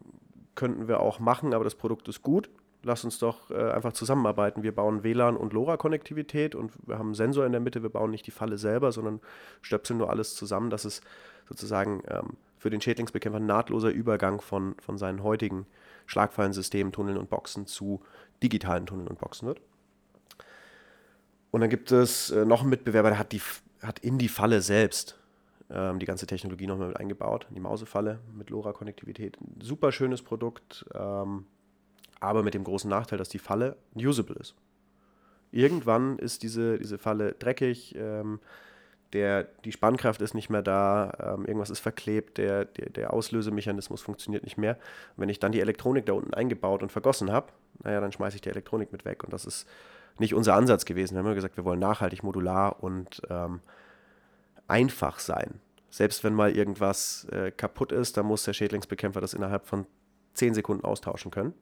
[0.54, 2.48] könnten wir auch machen, aber das Produkt ist gut
[2.82, 4.62] lass uns doch äh, einfach zusammenarbeiten.
[4.62, 7.82] Wir bauen WLAN und LoRa-Konnektivität und wir haben einen Sensor in der Mitte.
[7.82, 9.20] Wir bauen nicht die Falle selber, sondern
[9.62, 11.00] stöpseln nur alles zusammen, dass es
[11.48, 15.66] sozusagen ähm, für den Schädlingsbekämpfer ein nahtloser Übergang von, von seinen heutigen
[16.06, 18.02] Schlagfallensystemen, Tunneln und Boxen zu
[18.42, 19.60] digitalen Tunneln und Boxen wird.
[21.50, 23.42] Und dann gibt es äh, noch einen Mitbewerber, der hat, die,
[23.82, 25.18] hat in die Falle selbst
[25.70, 29.36] ähm, die ganze Technologie nochmal mit eingebaut, die Mausefalle mit LoRa-Konnektivität.
[29.60, 31.46] Super schönes Produkt, ähm,
[32.20, 34.54] aber mit dem großen Nachteil, dass die Falle usable ist.
[35.52, 38.38] Irgendwann ist diese, diese Falle dreckig, ähm,
[39.12, 44.02] der, die Spannkraft ist nicht mehr da, ähm, irgendwas ist verklebt, der, der, der, Auslösemechanismus
[44.02, 44.78] funktioniert nicht mehr.
[45.16, 47.48] Wenn ich dann die Elektronik da unten eingebaut und vergossen habe,
[47.82, 49.24] naja, dann schmeiße ich die Elektronik mit weg.
[49.24, 49.66] Und das ist
[50.18, 51.14] nicht unser Ansatz gewesen.
[51.14, 53.60] Wir haben immer gesagt, wir wollen nachhaltig, modular und ähm,
[54.68, 55.60] einfach sein.
[55.88, 59.86] Selbst wenn mal irgendwas äh, kaputt ist, dann muss der Schädlingsbekämpfer das innerhalb von
[60.34, 61.52] 10 Sekunden austauschen können.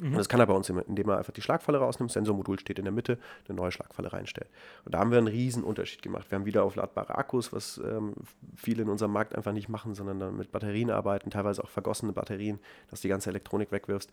[0.00, 0.12] Mhm.
[0.12, 2.84] Und das kann er bei uns, indem er einfach die Schlagfalle rausnimmt, Sensormodul steht in
[2.84, 4.48] der Mitte, eine neue Schlagfalle reinstellt.
[4.84, 6.30] Und da haben wir einen riesen Unterschied gemacht.
[6.30, 8.14] Wir haben wieder aufladbare Akkus, was ähm,
[8.56, 12.12] viele in unserem Markt einfach nicht machen, sondern dann mit Batterien arbeiten, teilweise auch vergossene
[12.12, 12.58] Batterien,
[12.90, 14.10] dass die ganze Elektronik wegwirfst.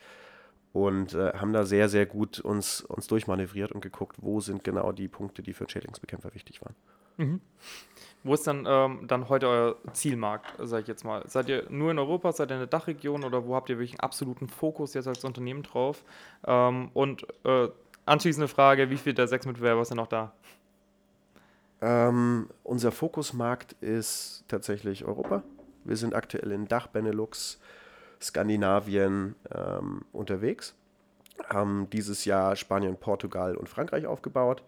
[0.71, 4.91] Und äh, haben da sehr, sehr gut uns, uns durchmanövriert und geguckt, wo sind genau
[4.91, 6.75] die Punkte, die für Schädlingsbekämpfer wichtig waren.
[7.17, 7.41] Mhm.
[8.23, 11.23] Wo ist dann, ähm, dann heute euer Zielmarkt, sage ich jetzt mal?
[11.27, 13.93] Seid ihr nur in Europa, seid ihr in der Dachregion oder wo habt ihr wirklich
[13.93, 16.03] einen absoluten Fokus jetzt als Unternehmen drauf?
[16.45, 17.69] Ähm, und äh,
[18.05, 20.33] anschließende Frage, wie viele der sechs Mitbewerber sind noch da?
[21.81, 25.43] Ähm, unser Fokusmarkt ist tatsächlich Europa.
[25.85, 27.57] Wir sind aktuell in Dach, Benelux,
[28.21, 30.75] Skandinavien ähm, unterwegs.
[31.47, 34.61] Haben dieses Jahr Spanien, Portugal und Frankreich aufgebaut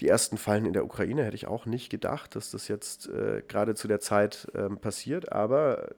[0.00, 3.42] die ersten Fallen in der Ukraine hätte ich auch nicht gedacht, dass das jetzt äh,
[3.46, 5.32] gerade zu der Zeit ähm, passiert.
[5.32, 5.90] Aber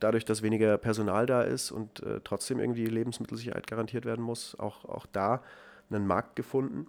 [0.00, 4.84] dadurch, dass weniger Personal da ist und äh, trotzdem irgendwie Lebensmittelsicherheit garantiert werden muss, auch,
[4.84, 5.42] auch da
[5.90, 6.86] einen Markt gefunden.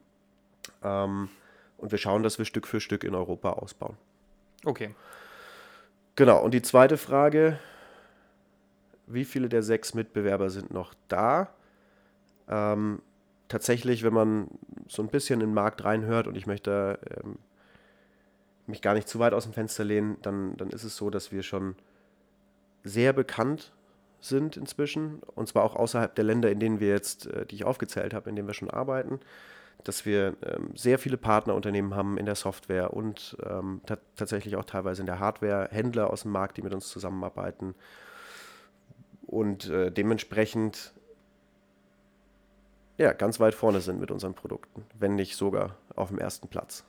[0.84, 1.30] Ähm,
[1.78, 3.98] und wir schauen, dass wir Stück für Stück in Europa ausbauen.
[4.66, 4.96] Okay.
[6.16, 7.60] Genau, und die zweite Frage,
[9.08, 11.50] wie viele der sechs Mitbewerber sind noch da?
[12.48, 13.02] Ähm,
[13.54, 14.48] tatsächlich, wenn man
[14.88, 17.38] so ein bisschen in den Markt reinhört und ich möchte ähm,
[18.66, 21.32] mich gar nicht zu weit aus dem Fenster lehnen, dann, dann ist es so, dass
[21.32, 21.76] wir schon
[22.84, 23.72] sehr bekannt
[24.20, 25.22] sind inzwischen.
[25.36, 28.28] Und zwar auch außerhalb der Länder, in denen wir jetzt, äh, die ich aufgezählt habe,
[28.28, 29.20] in denen wir schon arbeiten,
[29.84, 33.82] dass wir ähm, sehr viele Partnerunternehmen haben in der Software und ähm,
[34.16, 37.76] tatsächlich auch teilweise in der Hardware, Händler aus dem Markt, die mit uns zusammenarbeiten.
[39.28, 40.94] Und äh, dementsprechend
[42.98, 46.84] ja, ganz weit vorne sind mit unseren Produkten, wenn nicht sogar auf dem ersten Platz.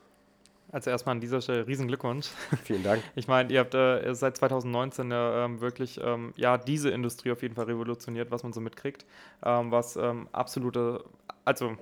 [0.74, 2.26] Also erstmal an dieser Stelle riesen Glückwunsch.
[2.64, 3.00] Vielen Dank.
[3.14, 7.54] Ich meine, ihr habt äh, seit 2019 äh, wirklich ähm, ja, diese Industrie auf jeden
[7.54, 9.06] Fall revolutioniert, was man so mitkriegt,
[9.44, 11.04] ähm, was ähm, absolute,
[11.44, 11.76] also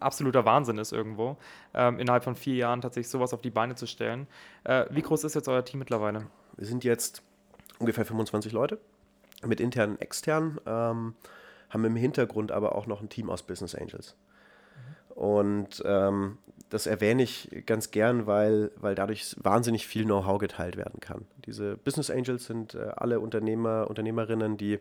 [0.00, 1.36] absoluter Wahnsinn ist irgendwo,
[1.72, 4.26] ähm, innerhalb von vier Jahren tatsächlich sowas auf die Beine zu stellen.
[4.64, 6.26] Äh, wie groß ist jetzt euer Team mittlerweile?
[6.56, 7.22] Wir sind jetzt
[7.78, 8.80] ungefähr 25 Leute
[9.46, 10.58] mit internen und externen.
[11.72, 14.14] Haben im Hintergrund aber auch noch ein Team aus Business Angels.
[15.14, 21.00] Und ähm, das erwähne ich ganz gern, weil, weil dadurch wahnsinnig viel Know-how geteilt werden
[21.00, 21.26] kann.
[21.44, 24.78] Diese Business Angels sind äh, alle Unternehmer, Unternehmerinnen, die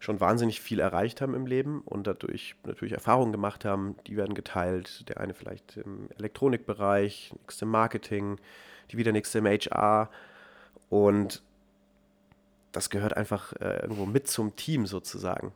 [0.00, 4.34] schon wahnsinnig viel erreicht haben im Leben und dadurch natürlich Erfahrungen gemacht haben, die werden
[4.34, 5.08] geteilt.
[5.08, 8.38] Der eine vielleicht im Elektronikbereich, nächste im Marketing,
[8.90, 10.10] die wieder nächste im HR.
[10.90, 11.42] Und
[12.76, 15.52] das gehört einfach äh, irgendwo mit zum Team sozusagen.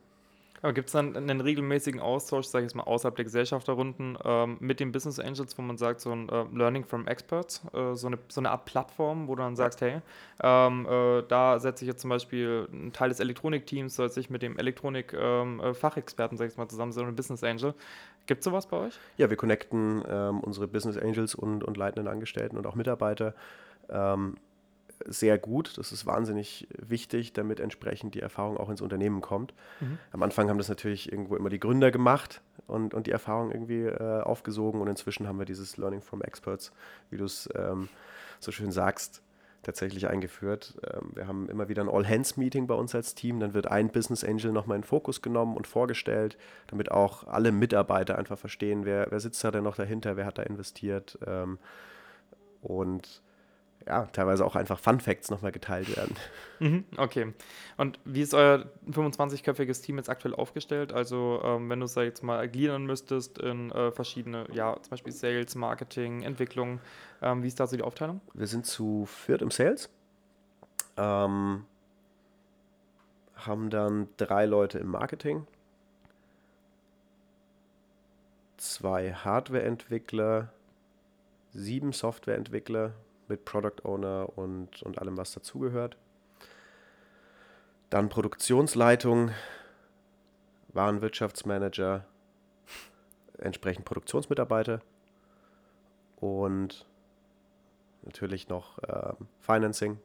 [0.61, 4.57] Aber gibt es dann einen regelmäßigen Austausch, sage ich jetzt mal, außerhalb der Gesellschafterrunden ähm,
[4.59, 8.07] mit den Business Angels, wo man sagt, so ein äh, Learning from Experts, äh, so,
[8.07, 10.01] eine, so eine Art Plattform, wo du dann sagst, hey,
[10.41, 14.41] ähm, äh, da setze ich jetzt zum Beispiel einen Teil des Elektronikteams, soll sich mit
[14.41, 17.73] dem Elektronik-Fachexperten, ähm, äh, sage ich mal, zusammen, so ein Business Angel.
[18.25, 18.93] Gibt es sowas bei euch?
[19.17, 23.33] Ja, wir connecten ähm, unsere Business Angels und, und leitenden Angestellten und auch Mitarbeiter
[23.89, 24.35] ähm,
[25.05, 25.77] sehr gut.
[25.77, 29.53] Das ist wahnsinnig wichtig, damit entsprechend die Erfahrung auch ins Unternehmen kommt.
[29.79, 29.97] Mhm.
[30.11, 33.83] Am Anfang haben das natürlich irgendwo immer die Gründer gemacht und, und die Erfahrung irgendwie
[33.83, 36.71] äh, aufgesogen und inzwischen haben wir dieses Learning from Experts,
[37.09, 37.89] wie du es ähm,
[38.39, 39.21] so schön sagst,
[39.63, 40.75] tatsächlich eingeführt.
[40.93, 43.39] Ähm, wir haben immer wieder ein All-Hands-Meeting bei uns als Team.
[43.39, 48.17] Dann wird ein Business Angel nochmal in Fokus genommen und vorgestellt, damit auch alle Mitarbeiter
[48.17, 51.17] einfach verstehen, wer, wer sitzt da denn noch dahinter, wer hat da investiert.
[51.25, 51.57] Ähm,
[52.61, 53.21] und
[53.87, 56.15] ja, teilweise auch einfach Fun Facts nochmal geteilt werden.
[56.59, 57.33] Mhm, okay.
[57.77, 60.91] Und wie ist euer 25-köpfiges Team jetzt aktuell aufgestellt?
[60.91, 65.13] Also, ähm, wenn du es jetzt mal gliedern müsstest in äh, verschiedene, ja, zum Beispiel
[65.13, 66.81] Sales, Marketing, Entwicklung,
[67.21, 68.21] ähm, wie ist da so die Aufteilung?
[68.33, 69.89] Wir sind zu viert im Sales.
[70.97, 71.65] Ähm,
[73.35, 75.47] haben dann drei Leute im Marketing
[78.59, 80.51] zwei Hardware-Entwickler,
[81.51, 82.93] sieben Software-Entwickler
[83.29, 85.97] mit Product Owner und, und allem, was dazugehört.
[87.89, 89.31] Dann Produktionsleitung,
[90.73, 92.05] Warenwirtschaftsmanager,
[93.37, 94.81] entsprechend Produktionsmitarbeiter
[96.17, 96.85] und
[98.03, 99.99] natürlich noch äh, Financing,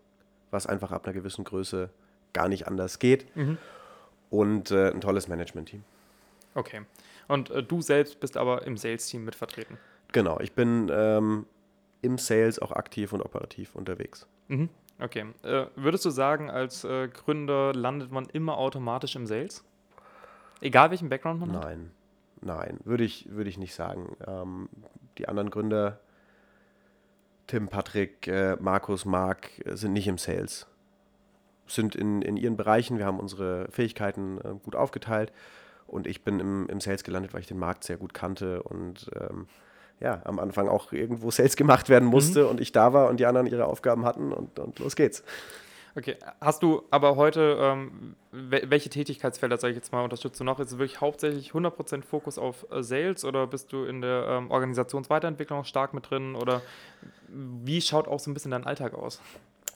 [0.50, 1.90] was einfach ab einer gewissen Größe
[2.32, 3.34] gar nicht anders geht.
[3.36, 3.58] Mhm.
[4.30, 5.84] Und äh, ein tolles Management-Team.
[6.54, 6.82] Okay.
[7.28, 9.78] Und äh, du selbst bist aber im Sales-Team mit vertreten?
[10.12, 11.46] Genau, ich bin ähm,
[12.04, 14.26] im Sales auch aktiv und operativ unterwegs.
[14.48, 14.68] Mhm.
[15.00, 15.26] Okay.
[15.42, 19.64] Äh, würdest du sagen, als äh, Gründer landet man immer automatisch im Sales?
[20.60, 21.58] Egal welchen Background man nein.
[21.58, 21.64] hat?
[21.64, 21.90] Nein,
[22.42, 24.16] nein, würde ich, würd ich nicht sagen.
[24.26, 24.68] Ähm,
[25.18, 26.00] die anderen Gründer,
[27.46, 30.66] Tim, Patrick, äh, Markus, Marc, äh, sind nicht im Sales.
[31.66, 35.32] Sind in, in ihren Bereichen, wir haben unsere Fähigkeiten äh, gut aufgeteilt
[35.86, 39.10] und ich bin im, im Sales gelandet, weil ich den Markt sehr gut kannte und
[39.18, 39.48] ähm,
[40.00, 42.50] ja, am Anfang auch irgendwo Sales gemacht werden musste mhm.
[42.50, 45.22] und ich da war und die anderen ihre Aufgaben hatten und, und los geht's.
[45.96, 50.58] Okay, hast du aber heute, ähm, welche Tätigkeitsfelder, sage ich jetzt mal, unterstützt du noch?
[50.58, 54.50] Ist es wirklich hauptsächlich 100% Fokus auf äh, Sales oder bist du in der ähm,
[54.50, 56.34] Organisationsweiterentwicklung stark mit drin?
[56.34, 56.62] Oder
[57.28, 59.20] wie schaut auch so ein bisschen dein Alltag aus?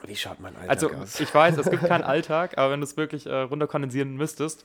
[0.05, 0.95] Wie schaut mein Alltag also, aus?
[0.97, 4.65] Also, ich weiß, es gibt keinen Alltag, aber wenn du es wirklich äh, runterkondensieren müsstest.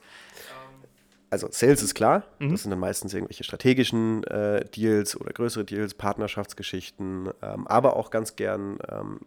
[1.34, 2.28] Also, Sales ist klar.
[2.38, 2.52] Mhm.
[2.52, 8.12] Das sind dann meistens irgendwelche strategischen äh, Deals oder größere Deals, Partnerschaftsgeschichten, ähm, aber auch
[8.12, 9.20] ganz gern ähm,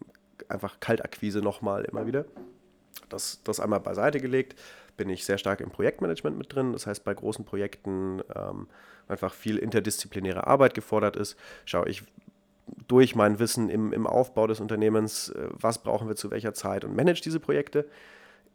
[0.48, 2.24] einfach Kaltakquise nochmal immer wieder.
[3.09, 4.54] Das, das einmal beiseite gelegt,
[4.96, 6.72] bin ich sehr stark im Projektmanagement mit drin.
[6.72, 8.68] Das heißt, bei großen Projekten ähm,
[9.09, 12.04] einfach viel interdisziplinäre Arbeit gefordert ist, schaue ich
[12.86, 16.84] durch mein Wissen im, im Aufbau des Unternehmens, äh, was brauchen wir zu welcher Zeit
[16.84, 17.88] und manage diese Projekte.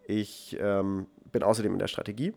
[0.08, 2.34] Ich ähm, bin außerdem in der Strategie.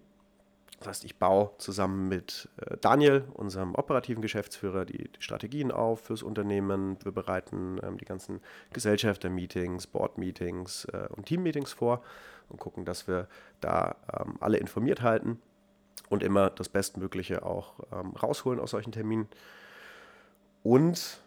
[0.84, 6.00] Das heißt, ich baue zusammen mit äh, Daniel, unserem operativen Geschäftsführer, die, die, Strategien auf
[6.00, 6.98] fürs Unternehmen.
[7.02, 8.40] Wir bereiten ähm, die ganzen
[8.72, 12.02] Gesellschafter-Meetings, Board-Meetings äh, und Team-Meetings vor
[12.50, 13.28] und gucken, dass wir
[13.62, 15.40] da ähm, alle informiert halten
[16.10, 19.28] und immer das Bestmögliche auch ähm, rausholen aus solchen Terminen.
[20.62, 21.18] Und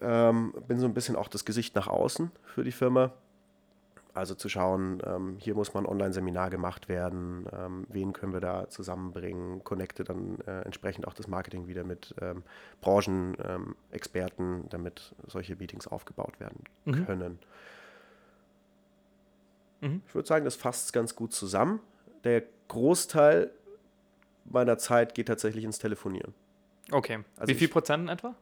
[0.00, 3.12] ähm, bin so ein bisschen auch das Gesicht nach außen für die Firma.
[4.14, 8.40] Also zu schauen, ähm, hier muss mal ein Online-Seminar gemacht werden, ähm, wen können wir
[8.40, 12.44] da zusammenbringen, connecte dann äh, entsprechend auch das Marketing wieder mit ähm,
[12.80, 17.06] Branchenexperten, ähm, damit solche Meetings aufgebaut werden mhm.
[17.06, 17.38] können.
[19.80, 20.02] Mhm.
[20.06, 21.80] Ich würde sagen, das fasst ganz gut zusammen.
[22.22, 23.50] Der Großteil
[24.44, 26.34] meiner Zeit geht tatsächlich ins Telefonieren.
[26.92, 27.24] Okay.
[27.36, 28.36] Also Wie viel Prozent etwa?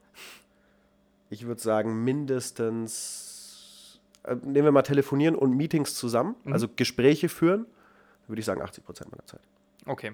[1.30, 3.31] Ich würde sagen, mindestens
[4.42, 6.52] nehmen wir mal telefonieren und Meetings zusammen, mhm.
[6.52, 7.66] also Gespräche führen,
[8.28, 9.40] würde ich sagen 80 Prozent meiner Zeit.
[9.86, 10.12] Okay.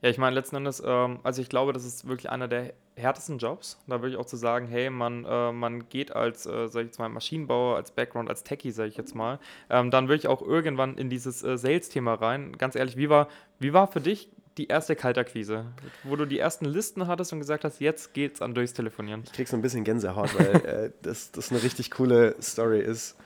[0.00, 3.38] Ja, ich meine, letzten Endes, ähm, also ich glaube, das ist wirklich einer der härtesten
[3.38, 3.78] Jobs.
[3.88, 6.86] Da würde ich auch zu sagen, hey, man, äh, man geht als, äh, sag ich
[6.88, 10.28] jetzt mal, Maschinenbauer, als Background, als Techie, sage ich jetzt mal, ähm, dann würde ich
[10.28, 12.56] auch irgendwann in dieses äh, Sales-Thema rein.
[12.58, 13.28] Ganz ehrlich, wie war,
[13.58, 15.66] wie war für dich die erste Kaltakquise,
[16.04, 19.22] wo du die ersten Listen hattest und gesagt hast, jetzt geht's an durchs Telefonieren?
[19.24, 23.16] Ich krieg so ein bisschen Gänsehaut, weil äh, das, das eine richtig coole Story ist.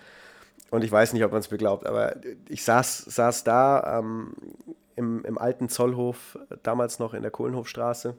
[0.73, 2.16] Und ich weiß nicht, ob man es mir glaubt, aber
[2.49, 4.33] ich saß, saß da ähm,
[4.97, 8.16] im, im alten Zollhof, damals noch in der Kohlenhofstraße.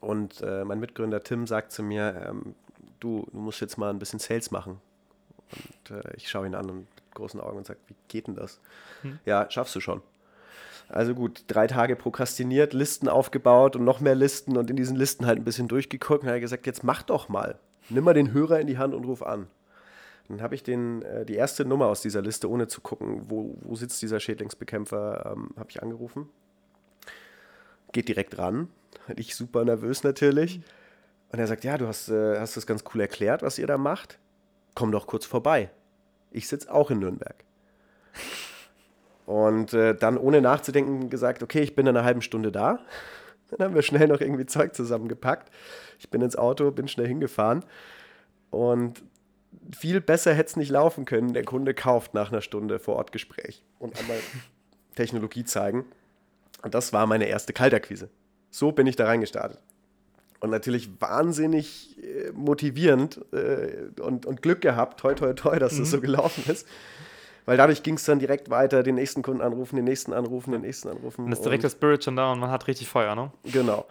[0.00, 2.54] Und äh, mein Mitgründer Tim sagt zu mir, ähm,
[3.00, 4.80] du, du musst jetzt mal ein bisschen Sales machen.
[5.50, 8.36] Und äh, ich schaue ihn an und mit großen Augen und sage, wie geht denn
[8.36, 8.60] das?
[9.00, 9.18] Hm.
[9.24, 10.02] Ja, schaffst du schon.
[10.88, 15.26] Also gut, drei Tage prokrastiniert, Listen aufgebaut und noch mehr Listen und in diesen Listen
[15.26, 17.58] halt ein bisschen durchgeguckt und er hat gesagt, jetzt mach doch mal.
[17.88, 19.48] Nimm mal den Hörer in die Hand und ruf an.
[20.28, 23.56] Dann habe ich den, äh, die erste Nummer aus dieser Liste, ohne zu gucken, wo,
[23.60, 26.28] wo sitzt dieser Schädlingsbekämpfer, ähm, habe ich angerufen.
[27.92, 28.68] Geht direkt ran.
[29.16, 30.60] Ich super nervös natürlich.
[31.30, 33.78] Und er sagt, ja, du hast, äh, hast das ganz cool erklärt, was ihr da
[33.78, 34.18] macht.
[34.74, 35.70] Komm doch kurz vorbei.
[36.30, 37.44] Ich sitze auch in Nürnberg.
[39.26, 42.80] Und äh, dann ohne nachzudenken gesagt, okay, ich bin in einer halben Stunde da.
[43.50, 45.52] Dann haben wir schnell noch irgendwie Zeug zusammengepackt.
[45.98, 47.64] Ich bin ins Auto, bin schnell hingefahren.
[48.50, 49.02] Und
[49.76, 51.32] viel besser hätte es nicht laufen können.
[51.32, 54.18] Der Kunde kauft nach einer Stunde vor Ort Gespräch und einmal
[54.96, 55.84] Technologie zeigen.
[56.62, 58.08] Und das war meine erste Kaltakquise.
[58.50, 59.58] So bin ich da reingestartet.
[60.40, 65.78] Und natürlich wahnsinnig äh, motivierend äh, und, und Glück gehabt, toi, toi, toi, dass mhm.
[65.78, 66.66] das so gelaufen ist.
[67.44, 70.60] Weil dadurch ging es dann direkt weiter, den nächsten Kunden anrufen, den nächsten anrufen, den
[70.60, 71.24] nächsten anrufen.
[71.24, 73.32] Und ist direkt der Spirit schon da und man hat richtig Feuer, ne?
[73.44, 73.86] Genau.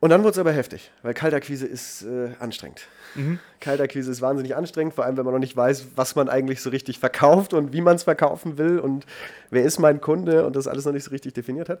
[0.00, 2.88] Und dann wurde es aber heftig, weil Kaltakquise ist äh, anstrengend.
[3.14, 3.38] Mhm.
[3.60, 6.70] Kaltakquise ist wahnsinnig anstrengend, vor allem wenn man noch nicht weiß, was man eigentlich so
[6.70, 9.04] richtig verkauft und wie man es verkaufen will und
[9.50, 11.80] wer ist mein Kunde und das alles noch nicht so richtig definiert hat.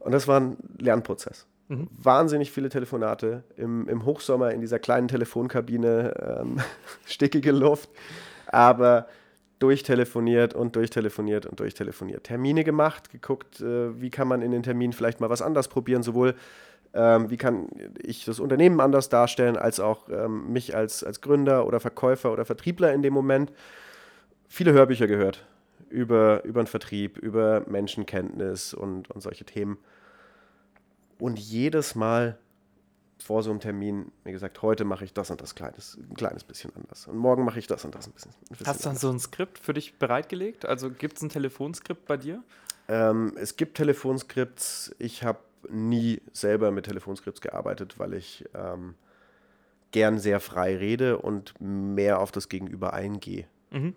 [0.00, 1.46] Und das war ein Lernprozess.
[1.68, 1.88] Mhm.
[1.96, 6.60] Wahnsinnig viele Telefonate im, im Hochsommer in dieser kleinen Telefonkabine, ähm,
[7.06, 7.88] stickige Luft,
[8.48, 9.06] aber
[9.60, 12.24] durchtelefoniert und durchtelefoniert und durchtelefoniert.
[12.24, 16.02] Termine gemacht, geguckt, äh, wie kann man in den Terminen vielleicht mal was anders probieren,
[16.02, 16.34] sowohl
[16.94, 17.68] ähm, wie kann
[18.02, 22.44] ich das Unternehmen anders darstellen, als auch ähm, mich als, als Gründer oder Verkäufer oder
[22.44, 23.52] Vertriebler in dem Moment.
[24.48, 25.44] Viele Hörbücher gehört
[25.90, 29.78] über, über den Vertrieb, über Menschenkenntnis und, und solche Themen.
[31.18, 32.38] Und jedes Mal
[33.18, 36.44] vor so einem Termin mir gesagt, heute mache ich das und das kleines, ein kleines
[36.44, 37.06] bisschen anders.
[37.06, 38.32] Und morgen mache ich das und das ein bisschen.
[38.32, 40.66] Ein bisschen Hast du dann so ein Skript für dich bereitgelegt?
[40.66, 42.42] Also gibt es ein Telefonskript bei dir?
[42.88, 44.94] Ähm, es gibt Telefonskripts.
[44.98, 45.38] Ich habe
[45.70, 48.94] nie selber mit Telefonskripts gearbeitet, weil ich ähm,
[49.90, 53.46] gern sehr frei rede und mehr auf das Gegenüber eingehe.
[53.70, 53.94] Mhm.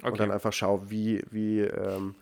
[0.00, 0.10] Okay.
[0.10, 2.14] Und dann einfach schaue, wie, wie ähm,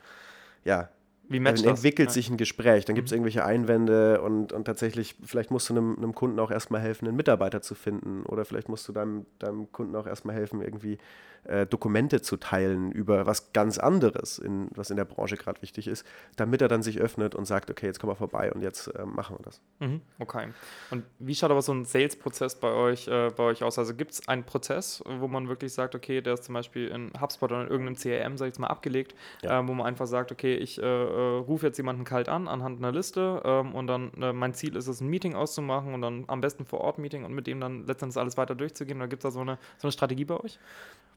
[0.64, 0.88] ja,
[1.28, 2.14] wie dann entwickelt das?
[2.14, 3.16] sich ein Gespräch, dann gibt es mhm.
[3.16, 7.16] irgendwelche Einwände und, und tatsächlich, vielleicht musst du einem, einem, Kunden auch erstmal helfen, einen
[7.16, 10.98] Mitarbeiter zu finden oder vielleicht musst du deinem, deinem Kunden auch erstmal helfen, irgendwie
[11.46, 15.86] äh, Dokumente zu teilen über was ganz anderes, in, was in der Branche gerade wichtig
[15.86, 16.06] ist,
[16.36, 19.04] damit er dann sich öffnet und sagt, okay, jetzt kommen wir vorbei und jetzt äh,
[19.04, 19.60] machen wir das.
[19.78, 20.48] Mhm, okay.
[20.90, 23.78] Und wie schaut aber so ein Sales-Prozess bei euch, äh, bei euch aus?
[23.78, 27.12] Also gibt es einen Prozess, wo man wirklich sagt, okay, der ist zum Beispiel in
[27.20, 29.60] HubSpot oder in irgendeinem CRM, sag ich jetzt mal, abgelegt, ja.
[29.60, 30.82] Äh, wo man einfach sagt, okay, ich
[31.16, 34.76] äh, äh, rufe jetzt jemanden kalt an anhand einer Liste ähm, und dann mein Ziel
[34.76, 37.60] ist es, ein Meeting auszumachen und dann am besten vor Ort Meeting und mit dem
[37.60, 38.98] dann letztendlich alles weiter durchzugehen.
[38.98, 40.58] Oder gibt es da so eine, so eine Strategie bei euch?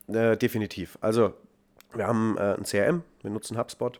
[0.07, 0.97] Äh, definitiv.
[1.01, 1.33] Also,
[1.93, 3.99] wir haben äh, ein CRM, wir nutzen HubSpot.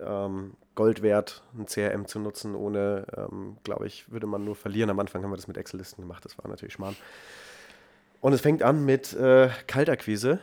[0.00, 4.90] Ähm, Gold wert, ein CRM zu nutzen, ohne, ähm, glaube ich, würde man nur verlieren.
[4.90, 6.96] Am Anfang haben wir das mit Excel-Listen gemacht, das war natürlich Schmarrn.
[8.20, 10.40] Und es fängt an mit äh, Kaltakquise.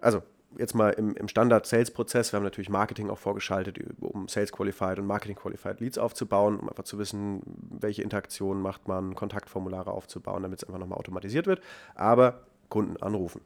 [0.00, 0.22] Also,
[0.58, 2.32] jetzt mal im, im Standard-Sales-Prozess.
[2.32, 6.98] Wir haben natürlich Marketing auch vorgeschaltet, um Sales-Qualified und Marketing-Qualified Leads aufzubauen, um einfach zu
[6.98, 7.42] wissen,
[7.80, 11.60] welche Interaktionen macht man, Kontaktformulare aufzubauen, damit es einfach nochmal automatisiert wird.
[11.94, 13.40] Aber Kunden anrufen.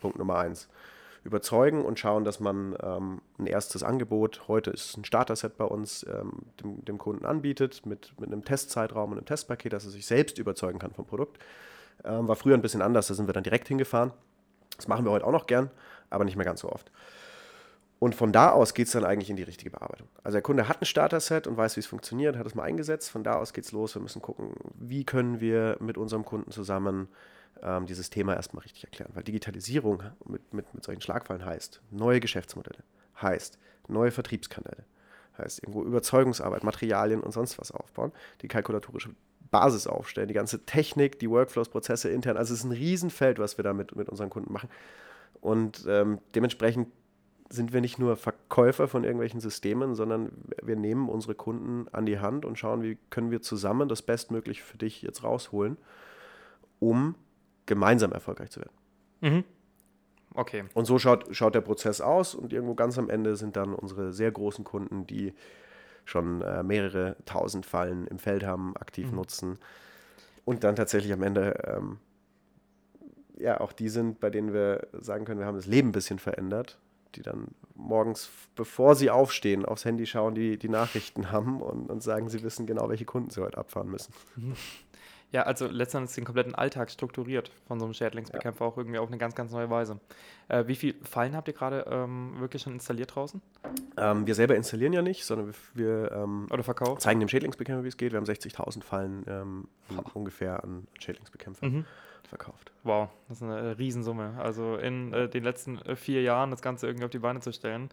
[0.00, 0.68] Punkt Nummer eins.
[1.22, 6.06] Überzeugen und schauen, dass man ähm, ein erstes Angebot, heute ist ein Starter-Set bei uns,
[6.08, 6.32] ähm,
[6.62, 10.38] dem, dem, Kunden anbietet, mit, mit einem Testzeitraum und einem Testpaket, dass er sich selbst
[10.38, 11.38] überzeugen kann vom Produkt.
[12.04, 14.12] Ähm, war früher ein bisschen anders, da sind wir dann direkt hingefahren.
[14.76, 15.70] Das machen wir heute auch noch gern,
[16.10, 16.90] aber nicht mehr ganz so oft.
[17.98, 20.08] Und von da aus geht es dann eigentlich in die richtige Bearbeitung.
[20.24, 23.10] Also der Kunde hat ein Starter-Set und weiß, wie es funktioniert, hat es mal eingesetzt.
[23.10, 23.94] Von da aus geht es los.
[23.94, 27.08] Wir müssen gucken, wie können wir mit unserem Kunden zusammen
[27.62, 29.10] ähm, dieses Thema erstmal richtig erklären.
[29.14, 32.82] Weil Digitalisierung mit, mit, mit solchen Schlagfallen heißt neue Geschäftsmodelle,
[33.20, 33.58] heißt
[33.88, 34.84] neue Vertriebskanäle,
[35.36, 39.10] heißt irgendwo Überzeugungsarbeit, Materialien und sonst was aufbauen, die kalkulatorische
[39.50, 42.36] Basis aufstellen, die ganze Technik, die Workflows, Prozesse intern.
[42.36, 44.70] Also es ist ein Riesenfeld, was wir da mit, mit unseren Kunden machen.
[45.40, 46.88] Und ähm, dementsprechend
[47.48, 50.30] sind wir nicht nur Verkäufer von irgendwelchen Systemen, sondern
[50.62, 54.62] wir nehmen unsere Kunden an die Hand und schauen, wie können wir zusammen das Bestmögliche
[54.62, 55.76] für dich jetzt rausholen,
[56.78, 57.16] um
[57.66, 58.74] gemeinsam erfolgreich zu werden.
[59.20, 59.44] Mhm.
[60.34, 60.64] Okay.
[60.74, 64.12] Und so schaut, schaut der Prozess aus und irgendwo ganz am Ende sind dann unsere
[64.12, 65.34] sehr großen Kunden, die
[66.04, 69.16] schon äh, mehrere tausend Fallen im Feld haben, aktiv mhm.
[69.16, 69.58] nutzen
[70.44, 71.98] und dann tatsächlich am Ende ähm,
[73.40, 76.18] ja auch die sind, bei denen wir sagen können, wir haben das Leben ein bisschen
[76.18, 76.78] verändert,
[77.14, 82.02] die dann morgens, bevor sie aufstehen, aufs Handy schauen, die die Nachrichten haben und, und
[82.02, 84.12] sagen, sie wissen genau, welche Kunden sie heute abfahren müssen.
[85.32, 88.68] Ja, also letztendlich den kompletten Alltag strukturiert von so einem Schädlingsbekämpfer ja.
[88.68, 90.00] auch irgendwie auf eine ganz, ganz neue Weise.
[90.48, 93.40] Äh, wie viele Fallen habt ihr gerade ähm, wirklich schon installiert draußen?
[93.96, 96.98] Ähm, wir selber installieren ja nicht, sondern wir, wir ähm, Oder verkaufen.
[96.98, 98.10] zeigen dem Schädlingsbekämpfer, wie es geht.
[98.10, 99.68] Wir haben 60.000 Fallen ähm,
[100.14, 101.64] ungefähr an Schädlingsbekämpfer.
[101.64, 101.84] Mhm
[102.30, 102.72] verkauft.
[102.82, 104.34] Wow, das ist eine äh, Riesensumme.
[104.38, 107.52] Also in äh, den letzten äh, vier Jahren das Ganze irgendwie auf die Beine zu
[107.52, 107.90] stellen.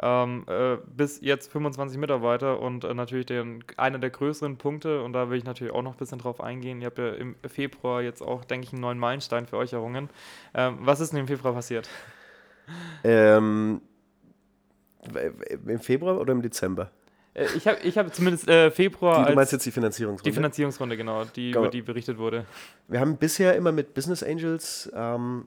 [0.00, 5.12] Ähm, äh, bis jetzt 25 Mitarbeiter und äh, natürlich den, einer der größeren Punkte, und
[5.12, 6.80] da will ich natürlich auch noch ein bisschen drauf eingehen.
[6.80, 10.08] Ihr habt ja im Februar jetzt auch, denke ich, einen neuen Meilenstein für euch errungen.
[10.54, 11.88] Ähm, was ist denn im Februar passiert?
[13.02, 13.80] Ähm,
[15.66, 16.90] Im Februar oder im Dezember?
[17.38, 19.24] Äh, ich habe ich hab zumindest äh, Februar.
[19.24, 20.30] Die, du meinst jetzt die Finanzierungsrunde?
[20.30, 21.60] Die Finanzierungsrunde, genau, die, genau.
[21.60, 22.44] über die berichtet wurde.
[22.88, 25.46] Wir haben bisher immer mit Business Angels ähm,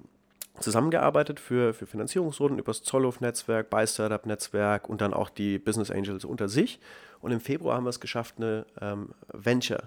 [0.59, 6.25] zusammengearbeitet für, für Finanzierungsrunden über das Zollhof-Netzwerk, bei Startup-Netzwerk und dann auch die Business Angels
[6.25, 6.79] unter sich.
[7.19, 9.83] Und im Februar haben wir es geschafft, eine ähm, Venture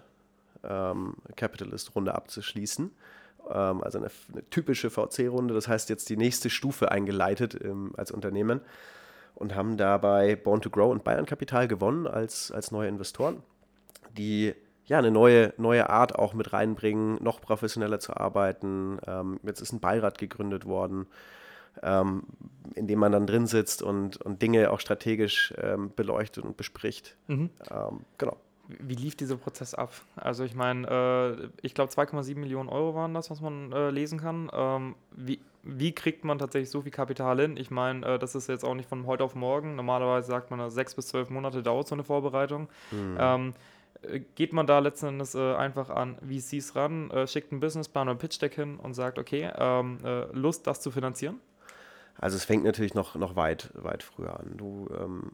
[0.63, 2.91] ähm, Capitalist-Runde abzuschließen.
[3.51, 8.11] Ähm, also eine, eine typische VC-Runde, das heißt jetzt die nächste Stufe eingeleitet ähm, als
[8.11, 8.61] Unternehmen
[9.35, 13.43] und haben dabei Born to Grow und Bayern Kapital gewonnen als, als neue Investoren,
[14.17, 14.55] die
[14.87, 18.99] ja eine neue, neue Art auch mit reinbringen, noch professioneller zu arbeiten.
[19.07, 21.07] Ähm, jetzt ist ein Beirat gegründet worden,
[21.83, 22.25] ähm,
[22.75, 27.17] in dem man dann drin sitzt und, und Dinge auch strategisch ähm, beleuchtet und bespricht.
[27.27, 27.51] Mhm.
[27.71, 28.37] Ähm, genau.
[28.69, 29.93] Wie lief dieser Prozess ab?
[30.17, 34.19] Also ich meine, äh, ich glaube 2,7 Millionen Euro waren das, was man äh, lesen
[34.19, 34.51] kann.
[34.53, 37.57] Ähm, wie, wie kriegt man tatsächlich so viel Kapital hin?
[37.57, 39.77] Ich meine, äh, das ist jetzt auch nicht von heute auf morgen.
[39.77, 42.69] Normalerweise sagt man, sechs bis zwölf Monate dauert so eine Vorbereitung.
[42.91, 43.17] Mhm.
[43.19, 43.55] Ähm,
[44.03, 48.09] äh, geht man da letzten Endes äh, einfach an VCs ran, äh, schickt einen Businessplan
[48.09, 51.41] oder einen Pitch Deck hin und sagt, okay, ähm, äh, Lust, das zu finanzieren?
[52.19, 54.55] Also es fängt natürlich noch, noch weit, weit früher an.
[54.57, 55.33] Du ähm,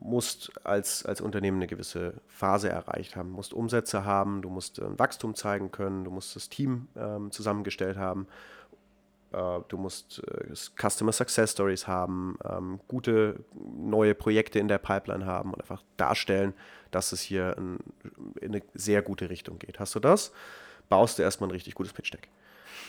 [0.00, 4.98] musst als, als Unternehmen eine gewisse Phase erreicht haben, musst Umsätze haben, du musst ein
[4.98, 8.26] Wachstum zeigen können, du musst das Team ähm, zusammengestellt haben,
[9.32, 15.26] äh, du musst äh, Customer Success Stories haben, ähm, gute neue Projekte in der Pipeline
[15.26, 16.54] haben und einfach darstellen,
[16.90, 17.78] dass es hier in,
[18.40, 19.80] in eine sehr gute Richtung geht.
[19.80, 20.32] Hast du das,
[20.88, 22.28] baust du erstmal ein richtig gutes Pitch Deck.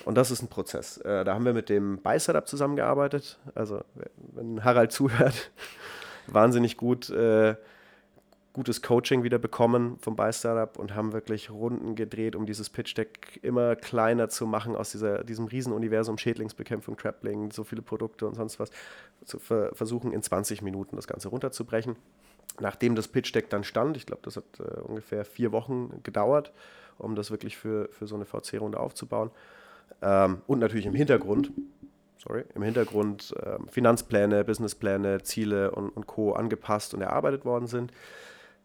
[0.05, 0.97] Und das ist ein Prozess.
[0.97, 3.37] Äh, da haben wir mit dem Buy-Setup zusammengearbeitet.
[3.55, 3.81] Also,
[4.15, 5.51] wenn Harald zuhört,
[6.33, 7.55] wahnsinnig gut, äh,
[8.53, 13.75] gutes Coaching wieder bekommen vom Buy-Startup und haben wirklich Runden gedreht, um dieses Pitch-Deck immer
[13.75, 18.71] kleiner zu machen aus dieser, diesem Riesenuniversum Schädlingsbekämpfung, Trapling, so viele Produkte und sonst was,
[19.23, 21.95] zu ver versuchen in 20 Minuten das Ganze runterzubrechen.
[22.59, 26.51] Nachdem das Pitch-Deck dann stand, ich glaube, das hat äh, ungefähr vier Wochen gedauert,
[26.97, 29.31] um das wirklich für, für so eine VC-Runde aufzubauen,
[30.01, 31.51] ähm, und natürlich im Hintergrund,
[32.19, 36.33] sorry, im Hintergrund ähm, Finanzpläne, Businesspläne, Ziele und, und Co.
[36.33, 37.91] angepasst und erarbeitet worden sind,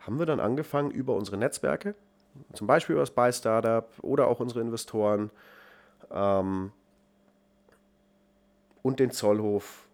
[0.01, 1.95] haben wir dann angefangen über unsere Netzwerke,
[2.53, 5.31] zum Beispiel über das Buy Startup oder auch unsere Investoren
[6.11, 6.73] ähm,
[8.83, 9.87] und den Zollhof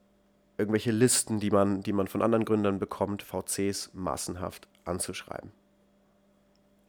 [0.57, 5.53] irgendwelche Listen, die man, die man von anderen Gründern bekommt, VCs massenhaft anzuschreiben.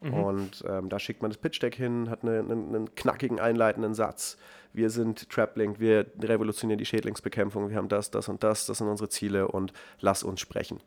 [0.01, 0.13] Mhm.
[0.13, 3.93] Und ähm, da schickt man das Pitch Deck hin, hat eine, eine, einen knackigen einleitenden
[3.93, 4.37] Satz.
[4.73, 8.87] Wir sind Traplink, wir revolutionieren die Schädlingsbekämpfung, wir haben das, das und das, das sind
[8.87, 10.79] unsere Ziele und lass uns sprechen.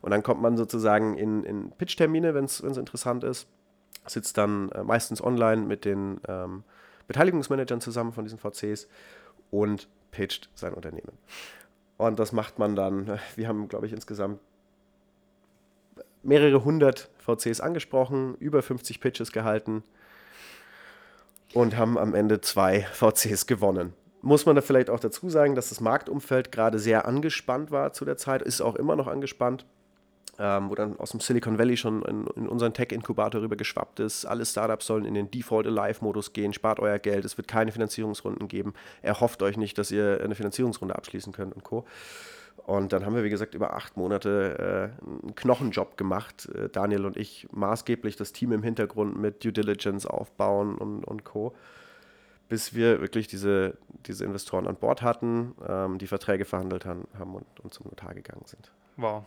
[0.00, 3.46] Und dann kommt man sozusagen in, in Pitch-Termine, wenn es interessant ist,
[4.06, 6.64] sitzt dann äh, meistens online mit den ähm,
[7.08, 8.88] Beteiligungsmanagern zusammen von diesen VCs
[9.50, 11.12] und pitcht sein Unternehmen.
[11.96, 14.40] Und das macht man dann, wir haben, glaube ich, insgesamt
[16.26, 19.82] mehrere hundert VCs angesprochen, über 50 Pitches gehalten
[21.54, 23.94] und haben am Ende zwei VCs gewonnen.
[24.22, 28.04] Muss man da vielleicht auch dazu sagen, dass das Marktumfeld gerade sehr angespannt war zu
[28.04, 29.64] der Zeit, ist auch immer noch angespannt,
[30.38, 34.24] ähm, wo dann aus dem Silicon Valley schon in, in unseren Tech-Inkubator rüber geschwappt ist.
[34.24, 38.74] Alle Startups sollen in den Default-Alive-Modus gehen, spart euer Geld, es wird keine Finanzierungsrunden geben,
[39.00, 41.84] erhofft euch nicht, dass ihr eine Finanzierungsrunde abschließen könnt und Co.
[42.56, 47.06] Und dann haben wir, wie gesagt, über acht Monate äh, einen Knochenjob gemacht, äh, Daniel
[47.06, 51.54] und ich, maßgeblich das Team im Hintergrund mit Due Diligence aufbauen und, und Co.,
[52.48, 53.76] bis wir wirklich diese,
[54.06, 58.14] diese Investoren an Bord hatten, ähm, die Verträge verhandelt haben, haben und, und zum Notar
[58.14, 58.70] gegangen sind.
[58.96, 59.24] Wow.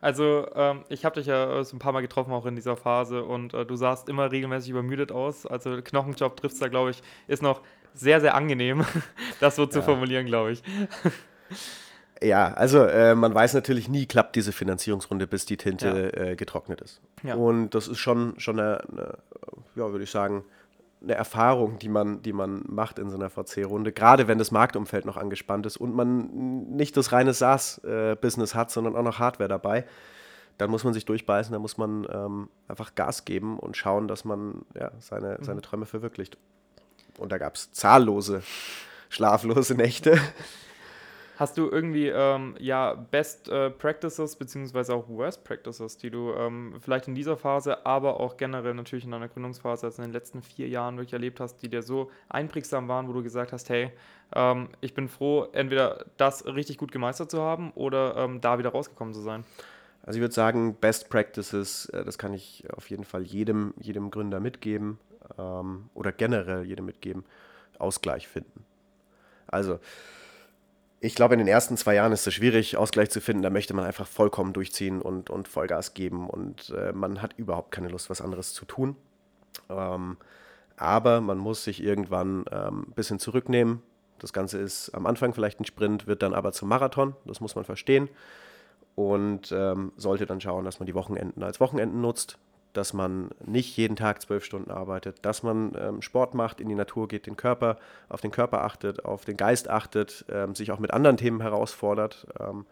[0.00, 2.76] Also, ähm, ich habe dich ja äh, so ein paar Mal getroffen, auch in dieser
[2.76, 5.46] Phase, und äh, du sahst immer regelmäßig übermüdet aus.
[5.46, 7.62] Also, Knochenjob trifft es da, glaube ich, ist noch
[7.94, 8.84] sehr, sehr angenehm,
[9.40, 9.70] das so ja.
[9.70, 10.62] zu formulieren, glaube ich.
[12.22, 16.22] Ja, also äh, man weiß natürlich nie, klappt diese Finanzierungsrunde, bis die Tinte ja.
[16.22, 17.00] äh, getrocknet ist.
[17.22, 17.34] Ja.
[17.34, 19.18] Und das ist schon, schon eine, eine
[19.74, 20.44] ja, würde ich sagen,
[21.02, 25.04] eine Erfahrung, die man, die man macht in so einer VC-Runde, gerade wenn das Marktumfeld
[25.04, 29.84] noch angespannt ist und man nicht das reine SaaS-Business hat, sondern auch noch Hardware dabei.
[30.56, 34.24] Dann muss man sich durchbeißen, dann muss man ähm, einfach Gas geben und schauen, dass
[34.24, 35.44] man ja, seine, mhm.
[35.44, 36.38] seine Träume verwirklicht.
[37.18, 38.42] Und da gab es zahllose,
[39.08, 40.18] schlaflose Nächte.
[41.36, 46.76] Hast du irgendwie ähm, ja Best äh, Practices beziehungsweise auch Worst Practices, die du ähm,
[46.80, 50.42] vielleicht in dieser Phase, aber auch generell natürlich in deiner Gründungsphase, also in den letzten
[50.42, 53.90] vier Jahren wirklich erlebt hast, die dir so einprägsam waren, wo du gesagt hast, hey,
[54.34, 58.70] ähm, ich bin froh, entweder das richtig gut gemeistert zu haben oder ähm, da wieder
[58.70, 59.44] rausgekommen zu sein?
[60.06, 64.12] Also ich würde sagen, Best Practices, äh, das kann ich auf jeden Fall jedem, jedem
[64.12, 65.00] Gründer mitgeben
[65.36, 67.24] ähm, oder generell jedem mitgeben,
[67.78, 68.64] Ausgleich finden.
[69.48, 69.80] Also
[71.04, 73.42] ich glaube, in den ersten zwei Jahren ist es schwierig, Ausgleich zu finden.
[73.42, 77.72] Da möchte man einfach vollkommen durchziehen und, und Vollgas geben und äh, man hat überhaupt
[77.72, 78.96] keine Lust, was anderes zu tun.
[79.68, 80.16] Ähm,
[80.78, 83.82] aber man muss sich irgendwann ähm, ein bisschen zurücknehmen.
[84.18, 87.14] Das Ganze ist am Anfang vielleicht ein Sprint, wird dann aber zum Marathon.
[87.26, 88.08] Das muss man verstehen.
[88.94, 92.38] Und ähm, sollte dann schauen, dass man die Wochenenden als Wochenenden nutzt,
[92.76, 96.74] dass man nicht jeden Tag zwölf Stunden arbeitet, dass man ähm, Sport macht, in die
[96.74, 100.78] Natur geht, den Körper, auf den Körper achtet, auf den Geist achtet, ähm, sich auch
[100.78, 102.26] mit anderen Themen herausfordert.
[102.38, 102.66] Ähm,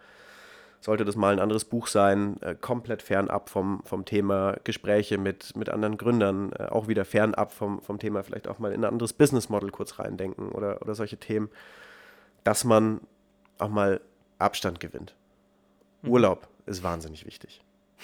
[0.80, 5.56] sollte das mal ein anderes Buch sein, äh, komplett fernab vom, vom Thema Gespräche mit,
[5.56, 8.92] mit anderen Gründern, äh, auch wieder fernab vom, vom Thema vielleicht auch mal in ein
[8.92, 11.50] anderes Business Model kurz reindenken oder, oder solche Themen,
[12.42, 13.00] dass man
[13.58, 14.00] auch mal
[14.38, 15.14] Abstand gewinnt.
[16.02, 16.10] Mhm.
[16.10, 17.62] Urlaub ist wahnsinnig wichtig.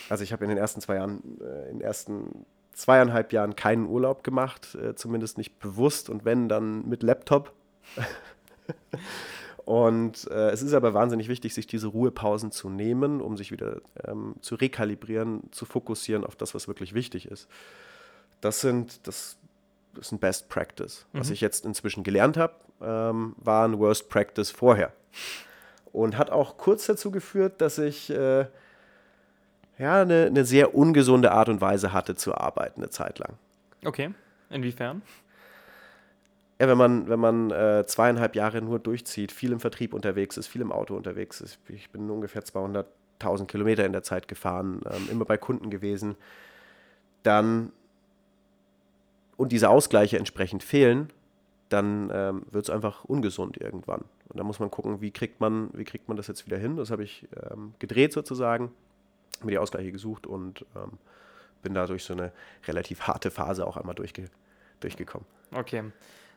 [0.08, 3.86] Also ich habe in den ersten zwei Jahren, äh, in den ersten zweieinhalb Jahren keinen
[3.86, 7.52] Urlaub gemacht, äh, zumindest nicht bewusst und wenn, dann mit Laptop.
[9.64, 13.80] und äh, es ist aber wahnsinnig wichtig, sich diese Ruhepausen zu nehmen, um sich wieder
[14.04, 17.48] ähm, zu rekalibrieren, zu fokussieren auf das, was wirklich wichtig ist.
[18.40, 19.38] Das sind, das,
[19.98, 21.06] ist ein Best Practice.
[21.12, 21.20] Mhm.
[21.20, 24.92] Was ich jetzt inzwischen gelernt habe, ähm, war ein Worst Practice vorher.
[25.92, 28.46] Und hat auch kurz dazu geführt, dass ich äh,
[29.78, 33.34] ja, eine, eine sehr ungesunde Art und Weise hatte zu arbeiten, eine Zeit lang.
[33.84, 34.10] Okay,
[34.50, 35.02] inwiefern?
[36.60, 40.48] Ja, wenn man, wenn man äh, zweieinhalb Jahre nur durchzieht, viel im Vertrieb unterwegs ist,
[40.48, 41.60] viel im Auto unterwegs ist.
[41.68, 46.16] Ich bin ungefähr 200.000 Kilometer in der Zeit gefahren, ähm, immer bei Kunden gewesen.
[47.22, 47.72] Dann
[49.36, 51.12] und diese Ausgleiche entsprechend fehlen,
[51.68, 54.04] dann ähm, wird es einfach ungesund irgendwann.
[54.28, 56.76] Und da muss man gucken, wie kriegt man, wie kriegt man das jetzt wieder hin.
[56.76, 58.72] Das habe ich ähm, gedreht sozusagen
[59.44, 60.98] mir die Ausgleiche gesucht und ähm,
[61.62, 62.32] bin da durch so eine
[62.66, 64.26] relativ harte Phase auch einmal durchge
[64.80, 65.26] durchgekommen.
[65.52, 65.84] Okay.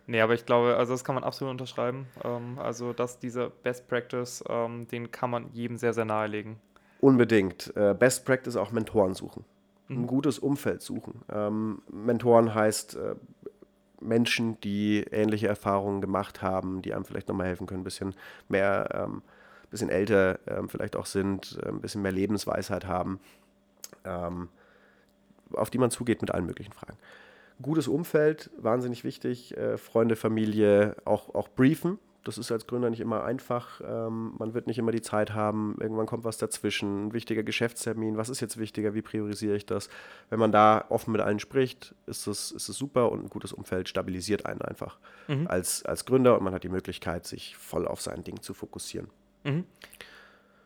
[0.08, 2.08] Nee, aber ich glaube, also das kann man absolut unterschreiben.
[2.24, 6.58] Ähm, also, dass dieser Best Practice, ähm, den kann man jedem sehr, sehr nahelegen.
[7.00, 7.76] Unbedingt.
[7.76, 9.46] Äh, Best Practice auch Mentoren suchen.
[9.88, 10.00] Mhm.
[10.00, 11.22] Ein gutes Umfeld suchen.
[11.32, 13.16] Ähm, Mentoren heißt äh,
[14.00, 18.16] Menschen, die ähnliche Erfahrungen gemacht haben, die einem vielleicht nochmal helfen können, ein bisschen
[18.50, 19.22] mehr ähm,
[19.72, 23.20] bisschen älter ähm, vielleicht auch sind, äh, ein bisschen mehr Lebensweisheit haben,
[24.06, 24.50] ähm,
[25.54, 26.98] auf die man zugeht mit allen möglichen Fragen.
[27.62, 32.00] Gutes Umfeld, wahnsinnig wichtig, äh, Freunde, Familie, auch, auch briefen.
[32.24, 33.82] Das ist als Gründer nicht immer einfach.
[33.84, 35.76] Ähm, man wird nicht immer die Zeit haben.
[35.80, 37.08] Irgendwann kommt was dazwischen.
[37.08, 38.16] Ein wichtiger Geschäftstermin.
[38.16, 38.94] Was ist jetzt wichtiger?
[38.94, 39.90] Wie priorisiere ich das?
[40.30, 43.90] Wenn man da offen mit allen spricht, ist es, ist super und ein gutes Umfeld
[43.90, 45.48] stabilisiert einen einfach mhm.
[45.48, 49.10] als, als Gründer und man hat die Möglichkeit, sich voll auf sein Ding zu fokussieren.
[49.44, 49.66] Mhm.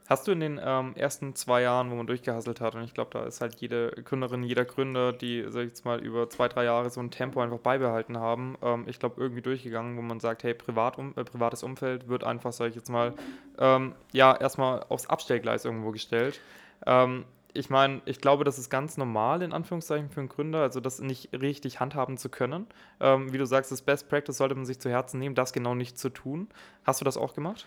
[0.08, 3.10] Hast du in den ähm, ersten zwei Jahren, wo man durchgehasselt hat, und ich glaube,
[3.12, 6.66] da ist halt jede Gründerin, jeder Gründer, die, sag ich jetzt mal, über zwei, drei
[6.66, 10.44] Jahre so ein Tempo einfach beibehalten haben, ähm, ich glaube, irgendwie durchgegangen, wo man sagt,
[10.44, 13.14] hey, privat um, äh, privates Umfeld wird einfach, sag ich jetzt mal,
[13.58, 16.40] ähm, ja, erstmal aufs Abstellgleis irgendwo gestellt.
[16.86, 20.82] Ähm, ich meine, ich glaube, das ist ganz normal in Anführungszeichen für einen Gründer, also
[20.82, 22.68] das nicht richtig handhaben zu können.
[23.00, 25.74] Ähm, wie du sagst, das Best Practice sollte man sich zu Herzen nehmen, das genau
[25.74, 26.50] nicht zu tun.
[26.84, 27.66] Hast du das auch gemacht?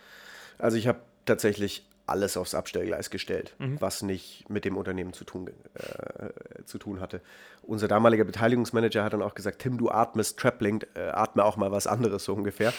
[0.59, 3.81] Also ich habe tatsächlich alles aufs Abstellgleis gestellt, mhm.
[3.81, 7.21] was nicht mit dem Unternehmen zu tun, äh, zu tun hatte.
[7.63, 11.71] Unser damaliger Beteiligungsmanager hat dann auch gesagt, Tim, du atmest Traplink, äh, atme auch mal
[11.71, 12.73] was anderes so ungefähr.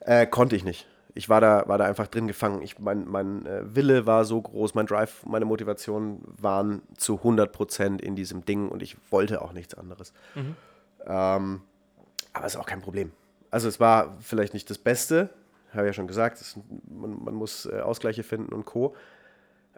[0.00, 0.86] Äh, konnte ich nicht.
[1.14, 2.62] Ich war da, war da einfach drin gefangen.
[2.62, 7.50] Ich, mein mein äh, Wille war so groß, mein Drive, meine Motivation waren zu 100
[7.50, 10.12] Prozent in diesem Ding und ich wollte auch nichts anderes.
[10.36, 10.54] Mhm.
[11.06, 11.62] Ähm,
[12.32, 13.10] aber es ist auch kein Problem.
[13.50, 15.30] Also es war vielleicht nicht das Beste,
[15.74, 16.58] habe ja schon gesagt, das,
[16.88, 18.94] man, man, muss äh, Ausgleiche finden und Co.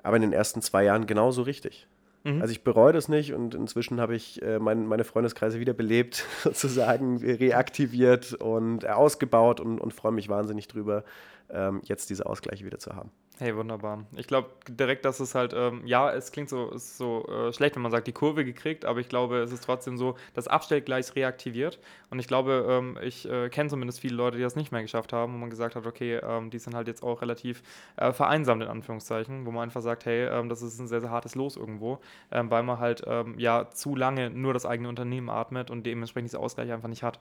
[0.02, 1.86] Aber in den ersten zwei Jahren genauso richtig.
[2.24, 2.40] Mhm.
[2.40, 7.18] Also ich bereue das nicht und inzwischen habe ich äh, mein, meine Freundeskreise wiederbelebt, sozusagen
[7.18, 11.04] reaktiviert und ausgebaut und, und freue mich wahnsinnig drüber,
[11.50, 13.10] ähm, jetzt diese Ausgleiche wieder zu haben.
[13.42, 14.04] Hey, wunderbar.
[14.16, 17.80] Ich glaube direkt, dass es halt, ähm, ja, es klingt so, so äh, schlecht, wenn
[17.80, 21.78] man sagt, die Kurve gekriegt, aber ich glaube, es ist trotzdem so, das Abstellgleis reaktiviert.
[22.10, 25.14] Und ich glaube, ähm, ich äh, kenne zumindest viele Leute, die das nicht mehr geschafft
[25.14, 27.62] haben, wo man gesagt hat, okay, ähm, die sind halt jetzt auch relativ
[27.96, 31.10] äh, vereinsamt, in Anführungszeichen, wo man einfach sagt, hey, ähm, das ist ein sehr, sehr
[31.10, 31.98] hartes Los irgendwo,
[32.30, 36.28] ähm, weil man halt, ähm, ja, zu lange nur das eigene Unternehmen atmet und dementsprechend
[36.28, 37.18] diese Ausgleich einfach nicht hat.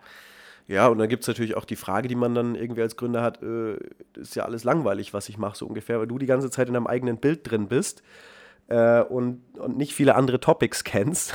[0.69, 3.23] Ja, und dann gibt es natürlich auch die Frage, die man dann irgendwie als Gründer
[3.23, 3.77] hat, äh,
[4.13, 6.75] ist ja alles langweilig, was ich mache, so ungefähr, weil du die ganze Zeit in
[6.75, 8.03] deinem eigenen Bild drin bist
[8.67, 11.33] äh, und, und nicht viele andere Topics kennst.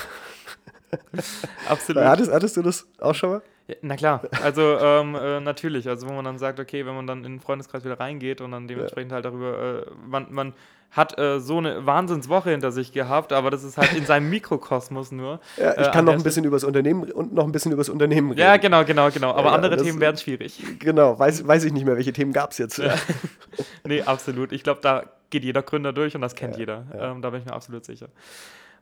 [1.68, 2.04] Absolut.
[2.04, 3.42] Hattest, hattest du das auch schon mal?
[3.66, 7.08] Ja, na klar, also ähm, äh, natürlich, also wo man dann sagt, okay, wenn man
[7.08, 9.16] dann in den Freundeskreis wieder reingeht und dann dementsprechend ja.
[9.16, 10.52] halt darüber, äh, man, man
[10.94, 15.10] hat äh, so eine Wahnsinnswoche hinter sich gehabt, aber das ist halt in seinem Mikrokosmos
[15.10, 15.40] nur.
[15.56, 17.80] Ja, ich äh, kann noch ein bisschen über das Unternehmen und noch ein bisschen über
[17.80, 18.40] das Unternehmen reden.
[18.40, 19.32] Ja, genau, genau, genau.
[19.32, 20.62] Aber ja, andere Themen werden schwierig.
[20.78, 22.78] Genau, weiß, weiß ich nicht mehr, welche Themen gab es jetzt.
[22.78, 22.94] Ja.
[23.84, 24.52] nee, absolut.
[24.52, 26.86] Ich glaube, da geht jeder Gründer durch und das kennt jeder.
[26.96, 28.06] Ähm, da bin ich mir absolut sicher.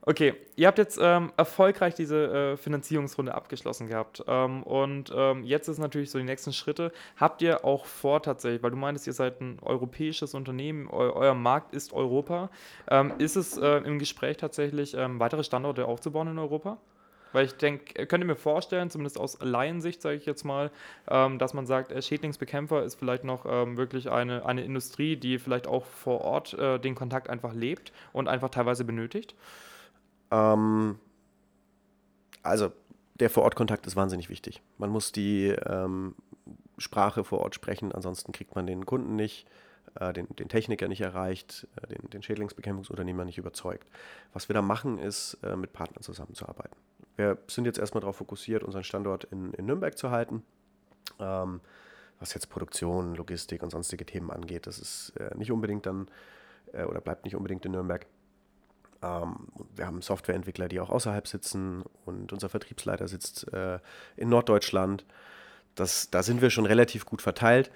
[0.04, 4.24] Okay, ihr habt jetzt ähm, erfolgreich diese äh, Finanzierungsrunde abgeschlossen gehabt.
[4.26, 6.90] Ähm, und ähm, jetzt ist natürlich so die nächsten Schritte.
[7.16, 11.34] Habt ihr auch vor tatsächlich, weil du meintest, ihr seid ein europäisches Unternehmen, eu euer
[11.34, 12.50] Markt ist Europa.
[12.90, 16.78] Ähm, ist es äh, im Gespräch tatsächlich, ähm, weitere Standorte aufzubauen in Europa?
[17.32, 20.72] Weil ich denke, äh, könnt ihr mir vorstellen, zumindest aus Laiensicht, sage ich jetzt mal,
[21.08, 25.38] ähm, dass man sagt, äh, Schädlingsbekämpfer ist vielleicht noch ähm, wirklich eine, eine Industrie, die
[25.38, 29.36] vielleicht auch vor Ort äh, den Kontakt einfach lebt und einfach teilweise benötigt?
[30.32, 30.98] Ähm,
[32.42, 32.72] also
[33.20, 34.62] der Vorortkontakt ist wahnsinnig wichtig.
[34.78, 36.16] Man muss die ähm,
[36.78, 39.46] Sprache vor Ort sprechen, ansonsten kriegt man den Kunden nicht.
[40.00, 43.86] äh, den, den Techniker nicht erreicht, äh, den, den Schädlingsbekämpfungsunternehmer nicht überzeugt.
[44.32, 46.76] Was wir da machen, ist, äh, mit Partnern zusammenzuarbeiten.
[47.16, 50.42] Wir sind jetzt erstmal darauf fokussiert, unseren Standort in, in Nürnberg zu halten.
[51.18, 51.60] Ähm,
[52.18, 56.08] was jetzt Produktion, Logistik und sonstige Themen angeht, das ist äh, nicht unbedingt dann
[56.72, 58.06] äh, oder bleibt nicht unbedingt in Nürnberg.
[59.02, 63.78] Ähm, wir haben Softwareentwickler, die auch außerhalb sitzen und unser Vertriebsleiter sitzt äh,
[64.16, 65.04] in Norddeutschland.
[65.74, 67.70] Das, da sind wir schon relativ gut verteilt.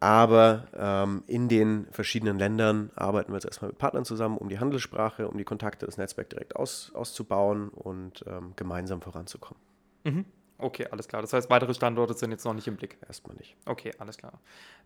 [0.00, 4.58] Aber ähm, in den verschiedenen Ländern arbeiten wir jetzt erstmal mit Partnern zusammen, um die
[4.58, 9.62] Handelssprache, um die Kontakte, das Netzwerk direkt aus, auszubauen und ähm, gemeinsam voranzukommen.
[10.04, 10.24] Mhm.
[10.56, 11.20] Okay, alles klar.
[11.20, 12.96] Das heißt, weitere Standorte sind jetzt noch nicht im Blick.
[13.06, 13.56] Erstmal nicht.
[13.66, 14.34] Okay, alles klar.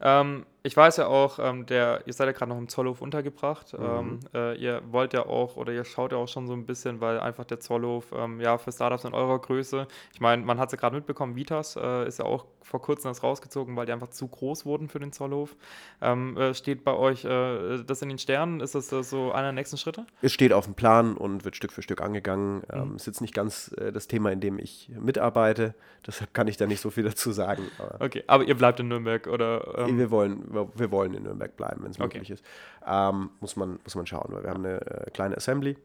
[0.01, 3.79] Ähm, ich weiß ja auch, ähm, der, ihr seid ja gerade noch im Zollhof untergebracht.
[3.79, 3.85] Mhm.
[3.85, 7.01] Ähm, äh, ihr wollt ja auch oder ihr schaut ja auch schon so ein bisschen,
[7.01, 10.69] weil einfach der Zollhof ähm, ja für Startups in eurer Größe, ich meine, man hat
[10.69, 13.93] es ja gerade mitbekommen, Vitas äh, ist ja auch vor kurzem das rausgezogen, weil die
[13.93, 15.57] einfach zu groß wurden für den Zollhof.
[16.03, 18.61] Ähm, äh, steht bei euch äh, das in den Sternen?
[18.61, 20.07] Ist das äh, so einer der nächsten Schritte?
[20.21, 22.63] Es steht auf dem Plan und wird Stück für Stück angegangen.
[22.73, 22.97] Mhm.
[22.97, 25.75] ist jetzt nicht ganz äh, das Thema, in dem ich mitarbeite.
[26.07, 27.65] Deshalb kann ich da nicht so viel dazu sagen.
[27.79, 29.79] Aber okay, aber ihr bleibt in Nürnberg oder?
[29.79, 29.99] Ähm?
[29.99, 30.45] Wir, wollen,
[30.75, 32.19] wir wollen in Nürnberg bleiben, wenn es okay.
[32.19, 32.45] möglich ist.
[32.87, 35.77] Ähm, muss, man, muss man schauen, weil wir haben eine äh, kleine Assembly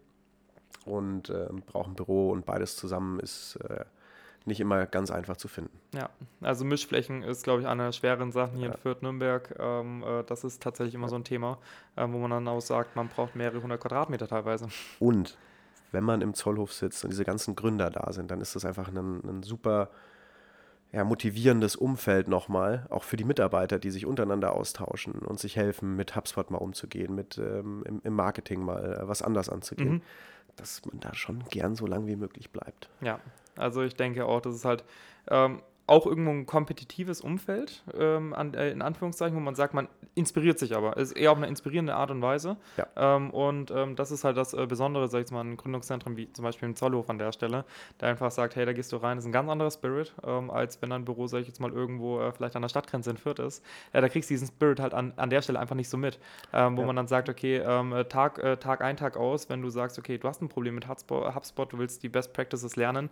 [0.86, 1.31] und
[1.67, 3.57] brauchen ein Büro und beides zusammen ist
[4.45, 5.77] nicht immer ganz einfach zu finden.
[5.93, 6.09] Ja,
[6.41, 8.73] also Mischflächen ist, glaube ich, eine der schweren Sachen hier ja.
[8.73, 9.55] in Fürth-Nürnberg.
[9.59, 11.09] Ähm, äh, das ist tatsächlich immer ja.
[11.09, 11.57] so ein Thema,
[11.95, 14.67] äh, wo man dann auch sagt, man braucht mehrere hundert Quadratmeter teilweise.
[14.99, 15.37] Und
[15.91, 18.89] wenn man im Zollhof sitzt und diese ganzen Gründer da sind, dann ist das einfach
[18.89, 19.89] ein, ein super
[20.93, 25.95] ja, motivierendes Umfeld nochmal, auch für die Mitarbeiter, die sich untereinander austauschen und sich helfen,
[25.95, 30.01] mit HubSpot mal umzugehen, mit ähm, im, im, Marketing mal äh, was anders anzugehen, mhm.
[30.55, 32.89] dass man da schon gern so lang wie möglich bleibt.
[33.01, 33.19] Ja,
[33.58, 34.84] also ich denke auch, das ist halt
[35.30, 39.89] ähm, auch irgendwo ein kompetitives Umfeld, ähm, an, äh, in Anführungszeichen, wo man sagt, man
[40.15, 40.95] inspiriert sich aber.
[40.97, 42.55] Es ist eher auf eine inspirierende Art und Weise.
[42.77, 42.88] Ja.
[42.95, 46.31] Ähm, und ähm, das ist halt das äh, Besondere, sag ich mal, in Gründungszentren wie
[46.31, 47.65] zum Beispiel im Zollhof an der Stelle,
[47.99, 50.51] der einfach sagt, hey, da gehst du rein, das ist ein ganz anderer Spirit, ähm,
[50.51, 53.17] als wenn ein Büro, sag ich jetzt mal, irgendwo äh, vielleicht an der Stadtgrenze in
[53.17, 53.61] Fürth ist.
[53.91, 56.17] Ja, da kriegst du diesen Spirit halt an, an der Stelle einfach nicht so mit.
[56.53, 56.88] Ähm, wo ja.
[56.88, 59.99] man dann sagt, okay, ähm, äh, Tag, äh, Tag ein, Tag aus, wenn du sagst,
[59.99, 63.09] okay, du hast ein Problem mit HubSpot, HubSpot du willst die Best Practices lernen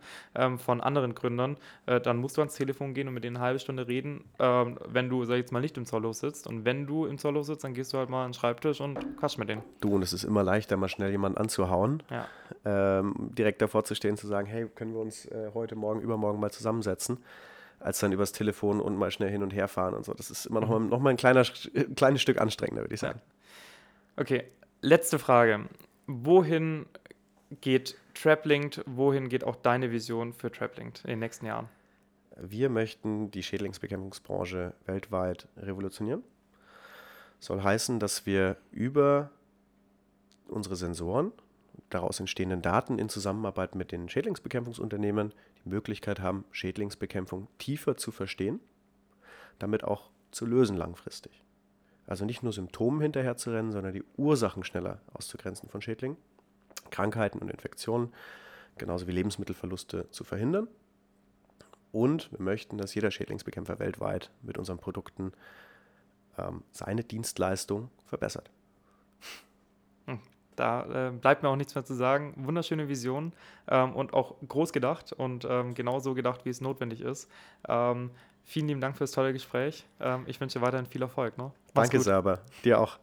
[0.57, 3.59] von anderen Gründern, äh, dann musst du ans Telefon gehen und mit denen eine halbe
[3.59, 6.45] Stunde reden, ähm, wenn du, sag ich jetzt mal, nicht im Zollhof sitzt.
[6.47, 9.17] Und wenn du im Zollhof sitzt, dann gehst du halt mal an den Schreibtisch und
[9.17, 9.63] quatsch mit denen.
[9.81, 12.27] Du, und es ist immer leichter, mal schnell jemanden anzuhauen, ja.
[12.65, 16.39] ähm, direkt davor zu stehen, zu sagen, hey, können wir uns äh, heute, morgen, übermorgen
[16.39, 17.17] mal zusammensetzen,
[17.79, 20.13] als dann übers Telefon und mal schnell hin und her fahren und so.
[20.13, 20.73] Das ist immer noch, mhm.
[20.73, 21.43] mal, noch mal ein kleiner,
[21.95, 23.19] kleines Stück anstrengender, würde ich sagen.
[23.19, 24.21] Ja.
[24.21, 24.43] Okay,
[24.81, 25.61] letzte Frage.
[26.05, 26.85] Wohin
[27.61, 31.69] geht TrapLinked, wohin geht auch deine Vision für TrapLinked in den nächsten Jahren?
[32.37, 36.23] Wir möchten die Schädlingsbekämpfungsbranche weltweit revolutionieren.
[37.39, 39.31] Soll heißen, dass wir über
[40.47, 41.31] unsere Sensoren,
[41.89, 48.61] daraus entstehenden Daten in Zusammenarbeit mit den Schädlingsbekämpfungsunternehmen die Möglichkeit haben, Schädlingsbekämpfung tiefer zu verstehen,
[49.59, 51.43] damit auch zu lösen langfristig.
[52.07, 56.17] Also nicht nur Symptomen hinterher zu rennen, sondern die Ursachen schneller auszugrenzen von Schädlingen,
[56.91, 58.13] Krankheiten und Infektionen,
[58.77, 60.67] genauso wie Lebensmittelverluste zu verhindern
[61.91, 65.33] und wir möchten, dass jeder Schädlingsbekämpfer weltweit mit unseren Produkten
[66.37, 68.49] ähm, seine Dienstleistung verbessert.
[70.05, 70.19] Hm,
[70.55, 72.33] da äh, bleibt mir auch nichts mehr zu sagen.
[72.37, 73.33] Wunderschöne Vision
[73.67, 77.29] ähm, und auch groß gedacht und ähm, genauso gedacht, wie es notwendig ist.
[77.67, 78.11] Ähm,
[78.45, 79.85] vielen lieben Dank für das tolle Gespräch.
[79.99, 81.37] Ähm, ich wünsche dir weiterhin viel Erfolg.
[81.37, 81.51] Ne?
[81.73, 82.39] Danke, Serber.
[82.63, 82.99] Dir auch.